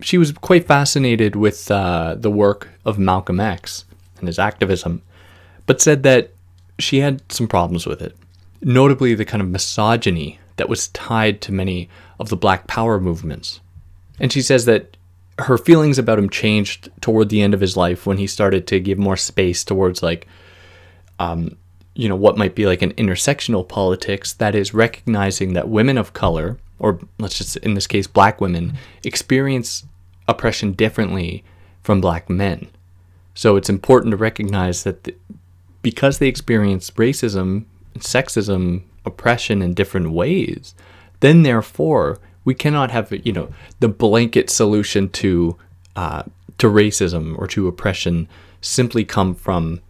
she 0.00 0.18
was 0.18 0.32
quite 0.32 0.66
fascinated 0.66 1.36
with 1.36 1.70
uh, 1.70 2.14
the 2.16 2.30
work 2.30 2.68
of 2.84 2.98
Malcolm 2.98 3.40
X 3.40 3.84
and 4.18 4.26
his 4.26 4.38
activism, 4.38 5.02
but 5.66 5.80
said 5.80 6.02
that 6.04 6.30
she 6.78 7.00
had 7.00 7.20
some 7.32 7.48
problems 7.48 7.86
with 7.86 8.00
it, 8.00 8.16
notably 8.62 9.14
the 9.14 9.24
kind 9.24 9.42
of 9.42 9.48
misogyny 9.48 10.38
that 10.56 10.68
was 10.68 10.88
tied 10.88 11.40
to 11.40 11.52
many 11.52 11.88
of 12.20 12.28
the 12.28 12.36
Black 12.36 12.66
Power 12.66 13.00
movements. 13.00 13.60
And 14.20 14.32
she 14.32 14.42
says 14.42 14.64
that 14.66 14.96
her 15.38 15.56
feelings 15.56 15.98
about 15.98 16.18
him 16.18 16.28
changed 16.28 16.90
toward 17.00 17.28
the 17.28 17.42
end 17.42 17.54
of 17.54 17.60
his 17.60 17.76
life 17.76 18.06
when 18.06 18.18
he 18.18 18.26
started 18.26 18.66
to 18.66 18.80
give 18.80 18.98
more 18.98 19.16
space 19.16 19.62
towards 19.64 20.02
like 20.02 20.26
um, 21.20 21.56
you 21.94 22.08
know 22.08 22.16
what 22.16 22.36
might 22.36 22.54
be 22.54 22.66
like 22.66 22.82
an 22.82 22.92
intersectional 22.94 23.68
politics 23.68 24.32
that 24.34 24.54
is 24.54 24.74
recognizing 24.74 25.52
that 25.52 25.68
women 25.68 25.98
of 25.98 26.12
color 26.12 26.58
or 26.78 26.98
let's 27.18 27.38
just 27.38 27.56
in 27.58 27.74
this 27.74 27.86
case 27.86 28.06
black 28.06 28.40
women 28.40 28.74
experience 29.04 29.84
oppression 30.28 30.72
differently 30.72 31.42
from 31.82 32.00
black 32.00 32.30
men 32.30 32.68
so 33.34 33.56
it's 33.56 33.70
important 33.70 34.12
to 34.12 34.16
recognize 34.16 34.84
that 34.84 35.04
the, 35.04 35.14
because 35.82 36.18
they 36.18 36.28
experience 36.28 36.90
racism 36.92 37.64
sexism 37.98 38.82
oppression 39.04 39.62
in 39.62 39.74
different 39.74 40.10
ways 40.12 40.74
then 41.20 41.42
therefore 41.42 42.20
we 42.44 42.54
cannot 42.54 42.90
have 42.90 43.12
you 43.24 43.32
know 43.32 43.48
the 43.80 43.88
blanket 43.88 44.50
solution 44.50 45.08
to 45.08 45.56
uh, 45.96 46.22
to 46.58 46.68
racism 46.68 47.36
or 47.38 47.46
to 47.46 47.66
oppression 47.68 48.28
simply 48.60 49.04
come 49.04 49.34
from 49.34 49.80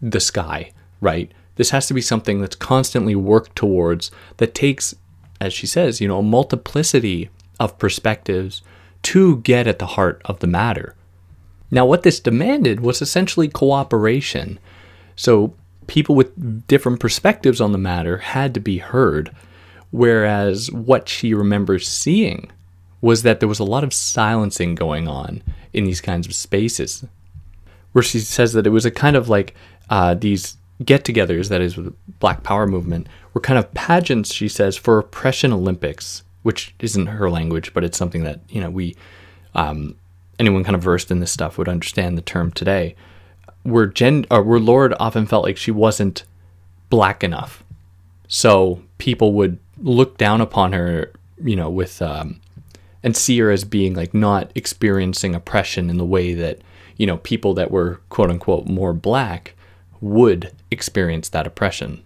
the 0.00 0.20
sky, 0.20 0.72
right? 1.00 1.30
This 1.56 1.70
has 1.70 1.86
to 1.88 1.94
be 1.94 2.00
something 2.00 2.40
that's 2.40 2.56
constantly 2.56 3.14
worked 3.14 3.56
towards 3.56 4.10
that 4.38 4.54
takes, 4.54 4.94
as 5.40 5.52
she 5.52 5.66
says, 5.66 6.00
you 6.00 6.08
know, 6.08 6.18
a 6.18 6.22
multiplicity 6.22 7.30
of 7.58 7.78
perspectives 7.78 8.62
to 9.02 9.38
get 9.38 9.66
at 9.66 9.78
the 9.78 9.86
heart 9.86 10.20
of 10.24 10.40
the 10.40 10.46
matter. 10.46 10.94
Now, 11.70 11.86
what 11.86 12.02
this 12.02 12.20
demanded 12.20 12.80
was 12.80 13.00
essentially 13.00 13.48
cooperation. 13.48 14.58
So, 15.16 15.54
people 15.86 16.14
with 16.14 16.66
different 16.66 17.00
perspectives 17.00 17.60
on 17.60 17.72
the 17.72 17.78
matter 17.78 18.18
had 18.18 18.54
to 18.54 18.60
be 18.60 18.78
heard, 18.78 19.34
whereas 19.90 20.70
what 20.70 21.08
she 21.08 21.34
remembers 21.34 21.88
seeing 21.88 22.50
was 23.00 23.22
that 23.22 23.40
there 23.40 23.48
was 23.48 23.58
a 23.58 23.64
lot 23.64 23.84
of 23.84 23.94
silencing 23.94 24.74
going 24.74 25.08
on 25.08 25.42
in 25.72 25.84
these 25.84 26.00
kinds 26.00 26.26
of 26.26 26.34
spaces 26.34 27.04
where 27.92 28.02
she 28.02 28.20
says 28.20 28.52
that 28.52 28.66
it 28.66 28.70
was 28.70 28.84
a 28.84 28.90
kind 28.90 29.16
of 29.16 29.28
like 29.28 29.54
uh, 29.88 30.14
these 30.14 30.56
get-togethers, 30.84 31.48
that 31.48 31.60
is, 31.60 31.76
with 31.76 31.86
the 31.86 31.94
Black 32.20 32.42
Power 32.42 32.66
movement, 32.66 33.08
were 33.34 33.40
kind 33.40 33.58
of 33.58 33.72
pageants. 33.74 34.32
She 34.32 34.48
says 34.48 34.76
for 34.76 34.98
oppression 34.98 35.52
Olympics, 35.52 36.22
which 36.42 36.74
isn't 36.80 37.06
her 37.06 37.30
language, 37.30 37.72
but 37.74 37.84
it's 37.84 37.98
something 37.98 38.24
that 38.24 38.40
you 38.48 38.60
know 38.60 38.70
we, 38.70 38.96
um, 39.54 39.96
anyone 40.38 40.64
kind 40.64 40.76
of 40.76 40.82
versed 40.82 41.10
in 41.10 41.20
this 41.20 41.32
stuff 41.32 41.58
would 41.58 41.68
understand 41.68 42.16
the 42.16 42.22
term 42.22 42.50
today. 42.50 42.94
Where 43.62 43.86
Jen, 43.86 44.26
or 44.30 44.42
where 44.42 44.60
Lorde 44.60 44.94
often 44.98 45.26
felt 45.26 45.44
like 45.44 45.56
she 45.56 45.70
wasn't 45.70 46.24
black 46.88 47.22
enough, 47.22 47.62
so 48.28 48.82
people 48.98 49.32
would 49.34 49.58
look 49.78 50.16
down 50.18 50.40
upon 50.40 50.72
her, 50.72 51.12
you 51.42 51.56
know, 51.56 51.70
with 51.70 52.00
um, 52.00 52.40
and 53.02 53.16
see 53.16 53.38
her 53.38 53.50
as 53.50 53.64
being 53.64 53.94
like 53.94 54.14
not 54.14 54.50
experiencing 54.54 55.34
oppression 55.34 55.90
in 55.90 55.98
the 55.98 56.04
way 56.04 56.34
that 56.34 56.60
you 57.00 57.06
know, 57.06 57.16
people 57.16 57.54
that 57.54 57.70
were 57.70 57.98
quote 58.10 58.28
unquote 58.28 58.66
more 58.66 58.92
black 58.92 59.54
would 60.02 60.52
experience 60.70 61.30
that 61.30 61.46
oppression. 61.46 62.02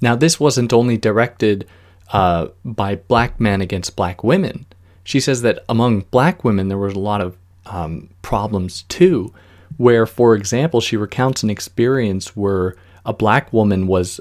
Now, 0.00 0.16
this 0.16 0.40
wasn't 0.40 0.72
only 0.72 0.96
directed 0.96 1.68
uh, 2.12 2.48
by 2.64 2.96
black 2.96 3.40
men 3.40 3.60
against 3.60 3.96
black 3.96 4.22
women. 4.22 4.66
She 5.04 5.20
says 5.20 5.42
that 5.42 5.64
among 5.68 6.00
black 6.10 6.44
women, 6.44 6.68
there 6.68 6.78
was 6.78 6.94
a 6.94 6.98
lot 6.98 7.20
of 7.20 7.36
um, 7.66 8.10
problems 8.22 8.82
too, 8.82 9.32
where, 9.76 10.06
for 10.06 10.34
example, 10.34 10.80
she 10.80 10.96
recounts 10.96 11.42
an 11.42 11.50
experience 11.50 12.36
where 12.36 12.76
a 13.04 13.12
black 13.12 13.52
woman 13.52 13.86
was, 13.86 14.20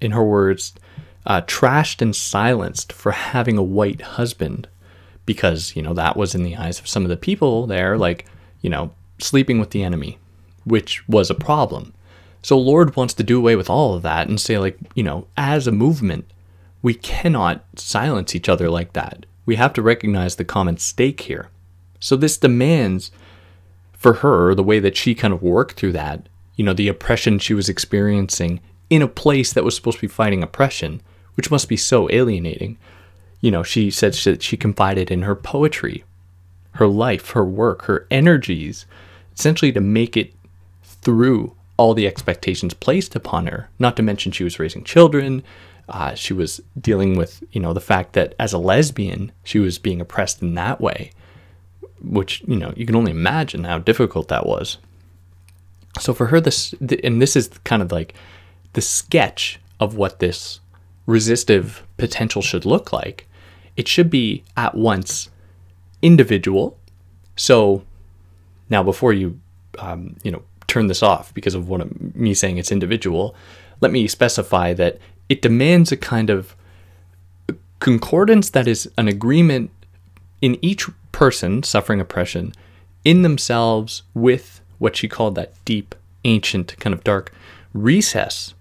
in 0.00 0.12
her 0.12 0.24
words, 0.24 0.74
uh, 1.26 1.42
trashed 1.42 2.02
and 2.02 2.16
silenced 2.16 2.92
for 2.92 3.12
having 3.32 3.58
a 3.58 3.62
white 3.62 4.00
husband 4.00 4.68
because, 5.24 5.76
you 5.76 5.82
know, 5.82 5.94
that 5.94 6.16
was 6.16 6.34
in 6.34 6.42
the 6.42 6.56
eyes 6.56 6.80
of 6.80 6.88
some 6.88 7.04
of 7.04 7.08
the 7.08 7.16
people 7.16 7.66
there, 7.66 7.96
like, 7.96 8.26
you 8.60 8.70
know, 8.70 8.92
sleeping 9.18 9.60
with 9.60 9.70
the 9.70 9.82
enemy, 9.82 10.18
which 10.64 11.06
was 11.08 11.30
a 11.30 11.34
problem. 11.34 11.92
So 12.42 12.58
Lorde 12.58 12.96
wants 12.96 13.14
to 13.14 13.22
do 13.22 13.38
away 13.38 13.54
with 13.54 13.70
all 13.70 13.94
of 13.94 14.02
that 14.02 14.28
and 14.28 14.40
say, 14.40 14.58
like, 14.58 14.78
you 14.94 15.02
know, 15.02 15.28
as 15.36 15.66
a 15.66 15.72
movement, 15.72 16.26
we 16.82 16.94
cannot 16.94 17.64
silence 17.76 18.34
each 18.34 18.48
other 18.48 18.68
like 18.68 18.92
that. 18.92 19.24
We 19.46 19.56
have 19.56 19.72
to 19.74 19.82
recognize 19.82 20.36
the 20.36 20.44
common 20.44 20.76
stake 20.76 21.22
here. 21.22 21.48
So 22.00 22.16
this 22.16 22.36
demands 22.36 23.10
for 23.92 24.14
her 24.14 24.54
the 24.54 24.64
way 24.64 24.80
that 24.80 24.96
she 24.96 25.14
kind 25.14 25.32
of 25.32 25.42
worked 25.42 25.76
through 25.76 25.92
that, 25.92 26.28
you 26.56 26.64
know, 26.64 26.72
the 26.72 26.88
oppression 26.88 27.38
she 27.38 27.54
was 27.54 27.68
experiencing 27.68 28.60
in 28.90 29.00
a 29.00 29.08
place 29.08 29.52
that 29.52 29.64
was 29.64 29.76
supposed 29.76 29.98
to 29.98 30.02
be 30.02 30.08
fighting 30.08 30.42
oppression, 30.42 31.00
which 31.34 31.50
must 31.50 31.68
be 31.68 31.76
so 31.76 32.10
alienating. 32.10 32.76
You 33.40 33.50
know, 33.50 33.62
she 33.62 33.90
said 33.90 34.14
that 34.14 34.42
she 34.42 34.56
confided 34.56 35.10
in 35.10 35.22
her 35.22 35.34
poetry, 35.34 36.04
her 36.72 36.86
life, 36.86 37.30
her 37.30 37.44
work, 37.44 37.82
her 37.82 38.06
energies, 38.10 38.86
essentially 39.36 39.72
to 39.72 39.80
make 39.80 40.16
it 40.16 40.34
through 40.82 41.54
all 41.76 41.94
the 41.94 42.06
expectations 42.06 42.74
placed 42.74 43.16
upon 43.16 43.46
her. 43.46 43.68
Not 43.78 43.96
to 43.96 44.02
mention 44.02 44.30
she 44.32 44.44
was 44.44 44.58
raising 44.58 44.84
children. 44.84 45.42
Uh, 45.92 46.14
she 46.14 46.32
was 46.32 46.60
dealing 46.80 47.16
with, 47.16 47.44
you 47.52 47.60
know, 47.60 47.74
the 47.74 47.80
fact 47.80 48.14
that 48.14 48.34
as 48.40 48.54
a 48.54 48.58
lesbian, 48.58 49.30
she 49.44 49.58
was 49.58 49.78
being 49.78 50.00
oppressed 50.00 50.40
in 50.40 50.54
that 50.54 50.80
way, 50.80 51.12
which, 52.00 52.42
you 52.46 52.56
know, 52.56 52.72
you 52.74 52.86
can 52.86 52.96
only 52.96 53.10
imagine 53.10 53.64
how 53.64 53.78
difficult 53.78 54.28
that 54.28 54.46
was. 54.46 54.78
So 56.00 56.14
for 56.14 56.28
her, 56.28 56.40
this, 56.40 56.74
and 57.04 57.20
this 57.20 57.36
is 57.36 57.48
kind 57.64 57.82
of 57.82 57.92
like 57.92 58.14
the 58.72 58.80
sketch 58.80 59.60
of 59.78 59.94
what 59.94 60.18
this 60.18 60.60
resistive 61.04 61.82
potential 61.98 62.40
should 62.40 62.64
look 62.64 62.90
like. 62.90 63.28
It 63.76 63.86
should 63.86 64.08
be 64.08 64.44
at 64.56 64.74
once 64.74 65.28
individual. 66.00 66.78
So 67.36 67.84
now, 68.70 68.82
before 68.82 69.12
you, 69.12 69.38
um, 69.78 70.16
you 70.22 70.30
know, 70.30 70.42
turn 70.68 70.86
this 70.86 71.02
off 71.02 71.34
because 71.34 71.54
of 71.54 71.68
what 71.68 71.82
I'm, 71.82 72.12
me 72.14 72.32
saying 72.32 72.56
it's 72.56 72.72
individual, 72.72 73.34
let 73.82 73.92
me 73.92 74.08
specify 74.08 74.72
that 74.74 74.98
it 75.32 75.40
demands 75.40 75.90
a 75.90 75.96
kind 75.96 76.28
of 76.28 76.54
concordance 77.80 78.50
that 78.50 78.68
is 78.68 78.90
an 78.98 79.08
agreement 79.08 79.70
in 80.42 80.58
each 80.60 80.86
person 81.10 81.62
suffering 81.62 82.02
oppression 82.02 82.52
in 83.02 83.22
themselves 83.22 84.02
with 84.12 84.60
what 84.78 84.94
she 84.94 85.08
called 85.08 85.34
that 85.34 85.54
deep, 85.64 85.94
ancient, 86.26 86.78
kind 86.78 86.92
of 86.92 87.02
dark 87.02 87.32
recess 87.72 88.52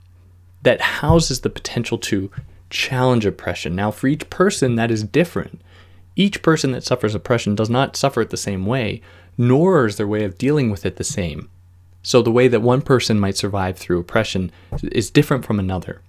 that 0.63 0.79
houses 0.79 1.41
the 1.41 1.49
potential 1.49 1.97
to 1.97 2.31
challenge 2.69 3.25
oppression. 3.25 3.75
Now, 3.75 3.91
for 3.91 4.07
each 4.07 4.29
person, 4.29 4.75
that 4.75 4.91
is 4.91 5.03
different. 5.03 5.60
Each 6.15 6.41
person 6.41 6.71
that 6.71 6.86
suffers 6.86 7.13
oppression 7.13 7.53
does 7.53 7.69
not 7.69 7.97
suffer 7.97 8.21
it 8.21 8.29
the 8.29 8.38
same 8.38 8.65
way, 8.65 9.01
nor 9.38 9.88
is 9.88 9.97
their 9.97 10.07
way 10.07 10.23
of 10.23 10.38
dealing 10.38 10.71
with 10.71 10.86
it 10.86 10.95
the 10.95 11.03
same. 11.03 11.49
So 12.01 12.21
the 12.21 12.31
way 12.31 12.47
that 12.47 12.62
one 12.62 12.81
person 12.81 13.19
might 13.19 13.36
survive 13.36 13.77
through 13.77 13.99
oppression 13.99 14.51
is 14.81 15.12
different 15.12 15.43
from 15.43 15.60
another. 15.60 16.01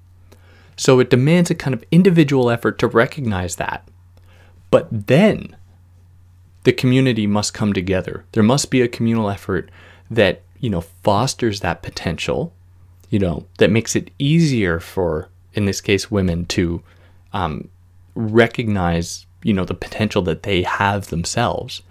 So 0.76 1.00
it 1.00 1.10
demands 1.10 1.50
a 1.50 1.54
kind 1.54 1.74
of 1.74 1.84
individual 1.90 2.50
effort 2.50 2.78
to 2.78 2.86
recognize 2.86 3.56
that. 3.56 3.86
But 4.70 4.88
then 4.90 5.56
the 6.64 6.72
community 6.72 7.26
must 7.26 7.54
come 7.54 7.72
together. 7.72 8.24
There 8.32 8.42
must 8.42 8.70
be 8.70 8.80
a 8.80 8.88
communal 8.88 9.28
effort 9.28 9.70
that, 10.10 10.42
you 10.60 10.70
know, 10.70 10.80
fosters 10.80 11.60
that 11.60 11.82
potential, 11.82 12.52
you 13.10 13.18
know, 13.18 13.46
that 13.58 13.70
makes 13.70 13.94
it 13.94 14.10
easier 14.18 14.80
for, 14.80 15.28
in 15.54 15.66
this 15.66 15.80
case, 15.80 16.10
women 16.10 16.46
to 16.46 16.82
um, 17.32 17.68
recognize, 18.14 19.26
you 19.42 19.52
know, 19.52 19.64
the 19.64 19.74
potential 19.74 20.22
that 20.22 20.44
they 20.44 20.62
have 20.62 21.08
themselves 21.08 21.82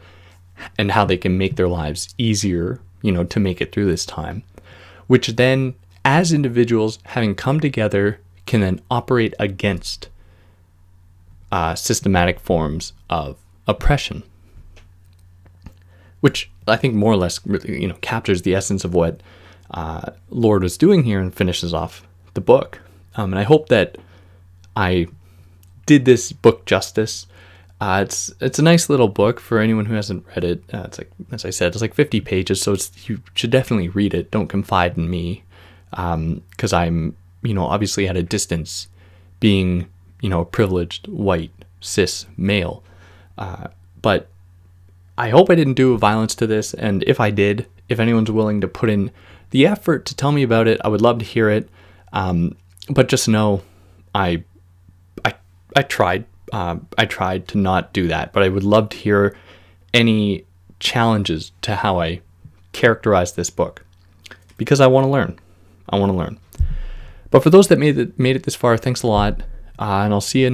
and 0.77 0.91
how 0.91 1.05
they 1.05 1.17
can 1.17 1.37
make 1.37 1.55
their 1.55 1.67
lives 1.67 2.13
easier 2.17 2.79
you 3.01 3.11
know, 3.11 3.23
to 3.23 3.39
make 3.39 3.61
it 3.61 3.71
through 3.71 3.87
this 3.87 4.05
time, 4.05 4.43
which 5.07 5.27
then, 5.29 5.73
as 6.05 6.33
individuals, 6.33 6.99
having 7.05 7.35
come 7.35 7.59
together, 7.59 8.19
can 8.45 8.61
then 8.61 8.81
operate 8.89 9.33
against 9.39 10.09
uh, 11.51 11.75
systematic 11.75 12.39
forms 12.39 12.93
of 13.09 13.37
oppression, 13.67 14.23
which 16.21 16.49
I 16.67 16.77
think 16.77 16.93
more 16.93 17.11
or 17.11 17.17
less, 17.17 17.39
you 17.65 17.87
know, 17.87 17.97
captures 18.01 18.43
the 18.43 18.55
essence 18.55 18.83
of 18.83 18.93
what 18.93 19.21
uh, 19.71 20.11
Lorde 20.29 20.63
was 20.63 20.77
doing 20.77 21.03
here 21.03 21.19
and 21.19 21.33
finishes 21.33 21.73
off 21.73 22.07
the 22.33 22.41
book. 22.41 22.79
Um, 23.15 23.33
and 23.33 23.39
I 23.39 23.43
hope 23.43 23.69
that 23.69 23.97
I 24.75 25.07
did 25.85 26.05
this 26.05 26.31
book 26.31 26.65
justice. 26.65 27.27
Uh, 27.79 28.03
it's 28.05 28.31
it's 28.39 28.59
a 28.59 28.63
nice 28.63 28.89
little 28.89 29.07
book 29.07 29.39
for 29.39 29.57
anyone 29.57 29.85
who 29.85 29.95
hasn't 29.95 30.25
read 30.27 30.43
it. 30.43 30.63
Uh, 30.73 30.83
it's 30.85 30.99
like 30.99 31.09
as 31.31 31.45
I 31.45 31.49
said, 31.49 31.73
it's 31.73 31.81
like 31.81 31.95
50 31.95 32.21
pages, 32.21 32.61
so 32.61 32.73
it's 32.73 33.09
you 33.09 33.21
should 33.33 33.49
definitely 33.49 33.89
read 33.89 34.13
it. 34.13 34.29
Don't 34.29 34.47
confide 34.47 34.97
in 34.97 35.09
me, 35.09 35.43
because 35.89 36.73
um, 36.73 36.79
I'm 36.79 37.17
you 37.43 37.53
know 37.53 37.65
obviously 37.65 38.07
at 38.07 38.17
a 38.17 38.23
distance, 38.23 38.87
being 39.39 39.87
you 40.21 40.29
know 40.29 40.41
a 40.41 40.45
privileged 40.45 41.07
white 41.07 41.51
cis 41.79 42.25
male. 42.37 42.83
Uh, 43.37 43.67
but 44.01 44.29
I 45.17 45.29
hope 45.29 45.49
I 45.49 45.55
didn't 45.55 45.73
do 45.75 45.97
violence 45.97 46.35
to 46.35 46.47
this, 46.47 46.73
and 46.73 47.03
if 47.03 47.19
I 47.19 47.31
did, 47.31 47.67
if 47.89 47.99
anyone's 47.99 48.31
willing 48.31 48.61
to 48.61 48.67
put 48.67 48.89
in 48.89 49.11
the 49.51 49.67
effort 49.67 50.05
to 50.05 50.15
tell 50.15 50.31
me 50.31 50.43
about 50.43 50.67
it, 50.67 50.79
I 50.83 50.87
would 50.87 51.01
love 51.01 51.19
to 51.19 51.25
hear 51.25 51.49
it. 51.49 51.69
Um, 52.13 52.55
but 52.89 53.09
just 53.09 53.27
know, 53.27 53.61
I 54.15 54.43
I 55.23 55.33
I 55.75 55.83
tried 55.83 56.25
uh, 56.51 56.77
I 56.97 57.05
tried 57.05 57.47
to 57.49 57.57
not 57.57 57.93
do 57.93 58.07
that, 58.07 58.33
but 58.33 58.43
I 58.43 58.49
would 58.49 58.63
love 58.63 58.89
to 58.89 58.97
hear 58.97 59.35
any 59.93 60.45
challenges 60.79 61.51
to 61.61 61.75
how 61.75 61.99
I 61.99 62.21
characterize 62.73 63.33
this 63.33 63.49
book 63.49 63.85
because 64.57 64.81
I 64.81 64.87
want 64.87 65.05
to 65.05 65.09
learn. 65.09 65.39
I 65.89 65.97
want 65.97 66.11
to 66.11 66.17
learn. 66.17 66.39
But 67.31 67.41
for 67.41 67.49
those 67.49 67.67
that 67.69 67.79
made 67.79 67.97
it, 67.97 68.19
made 68.19 68.35
it 68.35 68.43
this 68.43 68.55
far, 68.55 68.77
thanks 68.77 69.03
a 69.03 69.07
lot, 69.07 69.41
uh, 69.79 70.03
and 70.03 70.13
I'll 70.13 70.21
see 70.21 70.41
you. 70.41 70.49